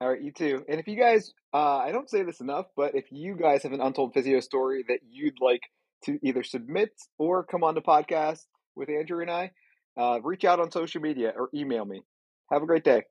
All 0.00 0.08
right, 0.08 0.22
you 0.22 0.30
too. 0.30 0.64
And 0.68 0.78
if 0.78 0.86
you 0.86 0.96
guys, 0.96 1.32
uh, 1.52 1.78
I 1.78 1.90
don't 1.90 2.08
say 2.08 2.22
this 2.22 2.40
enough, 2.40 2.66
but 2.76 2.94
if 2.94 3.06
you 3.10 3.34
guys 3.34 3.64
have 3.64 3.72
an 3.72 3.80
untold 3.80 4.14
physio 4.14 4.38
story 4.38 4.84
that 4.86 5.00
you'd 5.10 5.40
like 5.40 5.62
to 6.04 6.20
either 6.22 6.44
submit 6.44 6.90
or 7.18 7.42
come 7.42 7.64
on 7.64 7.74
the 7.74 7.80
podcast 7.80 8.44
with 8.76 8.88
Andrew 8.90 9.22
and 9.22 9.30
I, 9.30 9.50
uh, 9.96 10.20
reach 10.22 10.44
out 10.44 10.60
on 10.60 10.70
social 10.70 11.00
media 11.00 11.32
or 11.36 11.48
email 11.52 11.84
me. 11.84 12.02
Have 12.52 12.62
a 12.62 12.66
great 12.66 12.84
day. 12.84 13.02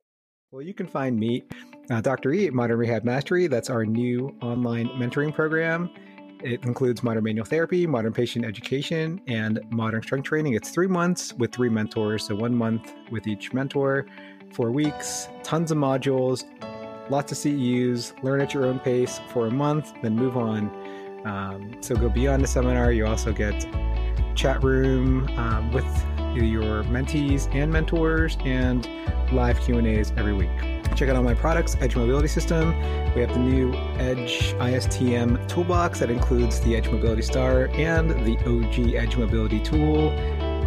Well, 0.50 0.62
you 0.62 0.72
can 0.72 0.86
find 0.86 1.18
me, 1.18 1.42
uh, 1.90 2.00
Dr. 2.00 2.32
E, 2.32 2.46
at 2.46 2.54
Modern 2.54 2.78
Rehab 2.78 3.04
Mastery. 3.04 3.48
That's 3.48 3.68
our 3.68 3.84
new 3.84 4.34
online 4.40 4.88
mentoring 4.96 5.34
program. 5.34 5.90
It 6.42 6.64
includes 6.64 7.02
modern 7.02 7.24
manual 7.24 7.44
therapy, 7.44 7.86
modern 7.86 8.12
patient 8.12 8.44
education, 8.44 9.20
and 9.26 9.60
modern 9.70 10.02
strength 10.02 10.26
training. 10.26 10.54
It's 10.54 10.70
three 10.70 10.86
months 10.86 11.34
with 11.34 11.52
three 11.52 11.68
mentors, 11.68 12.26
so 12.26 12.36
one 12.36 12.54
month 12.54 12.94
with 13.10 13.26
each 13.26 13.52
mentor, 13.52 14.06
four 14.52 14.70
weeks, 14.70 15.28
tons 15.42 15.72
of 15.72 15.78
modules, 15.78 16.44
lots 17.10 17.32
of 17.32 17.38
CEUs, 17.38 18.22
learn 18.22 18.40
at 18.40 18.54
your 18.54 18.66
own 18.66 18.78
pace 18.78 19.20
for 19.28 19.48
a 19.48 19.50
month, 19.50 19.92
then 20.02 20.14
move 20.14 20.36
on. 20.36 20.70
Um, 21.26 21.76
so 21.80 21.96
go 21.96 22.08
beyond 22.08 22.44
the 22.44 22.48
seminar. 22.48 22.92
You 22.92 23.06
also 23.06 23.32
get 23.32 23.66
chat 24.36 24.62
room 24.62 25.28
um, 25.36 25.72
with 25.72 25.84
your 26.36 26.84
mentees 26.84 27.52
and 27.52 27.72
mentors 27.72 28.38
and 28.44 28.88
live 29.32 29.60
Q&As 29.60 30.12
every 30.16 30.34
week. 30.34 30.77
Check 30.98 31.10
out 31.10 31.14
all 31.14 31.22
my 31.22 31.32
products, 31.32 31.76
Edge 31.80 31.94
Mobility 31.94 32.26
System. 32.26 32.76
We 33.14 33.20
have 33.20 33.32
the 33.32 33.38
new 33.38 33.72
Edge 34.00 34.52
ISTM 34.54 35.46
toolbox 35.46 36.00
that 36.00 36.10
includes 36.10 36.58
the 36.62 36.74
Edge 36.74 36.88
Mobility 36.88 37.22
Star 37.22 37.66
and 37.74 38.10
the 38.10 38.36
OG 38.38 38.96
Edge 38.96 39.16
Mobility 39.16 39.60
tool, 39.60 40.10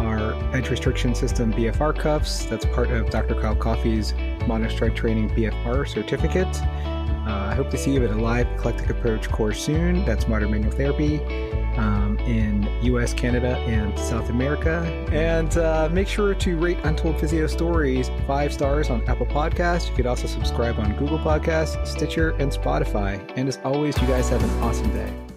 our 0.00 0.32
Edge 0.56 0.70
Restriction 0.70 1.14
System 1.14 1.52
BFR 1.52 1.98
cuffs. 1.98 2.46
That's 2.46 2.64
part 2.64 2.90
of 2.92 3.10
Dr. 3.10 3.34
Kyle 3.34 3.54
Coffey's 3.54 4.14
Modern 4.46 4.70
Strike 4.70 4.96
Training 4.96 5.28
BFR 5.28 5.86
certificate. 5.86 6.62
Uh, 6.62 7.48
I 7.50 7.54
hope 7.54 7.68
to 7.68 7.76
see 7.76 7.92
you 7.92 8.02
at 8.02 8.10
a 8.10 8.14
live 8.14 8.46
eclectic 8.52 8.88
approach 8.88 9.28
course 9.28 9.62
soon. 9.62 10.02
That's 10.06 10.26
modern 10.28 10.50
manual 10.52 10.72
therapy 10.72 11.20
um, 11.76 12.18
in 12.20 12.68
US, 12.82 13.14
Canada, 13.14 13.56
and 13.66 13.98
South 13.98 14.30
America. 14.30 14.82
And 15.12 15.56
uh, 15.56 15.88
make 15.92 16.08
sure 16.08 16.34
to 16.34 16.56
rate 16.58 16.78
Untold 16.84 17.20
Physio 17.20 17.46
Stories 17.46 18.10
five 18.26 18.52
stars 18.52 18.90
on 18.90 19.02
Apple 19.08 19.26
Podcasts. 19.26 19.88
You 19.88 19.94
could 19.94 20.06
also 20.06 20.26
subscribe 20.26 20.78
on 20.78 20.96
Google 20.96 21.18
Podcasts, 21.18 21.86
Stitcher, 21.86 22.30
and 22.38 22.50
Spotify. 22.50 23.20
And 23.36 23.48
as 23.48 23.58
always, 23.64 24.00
you 24.00 24.06
guys 24.06 24.28
have 24.28 24.42
an 24.42 24.50
awesome 24.62 24.90
day. 24.92 25.31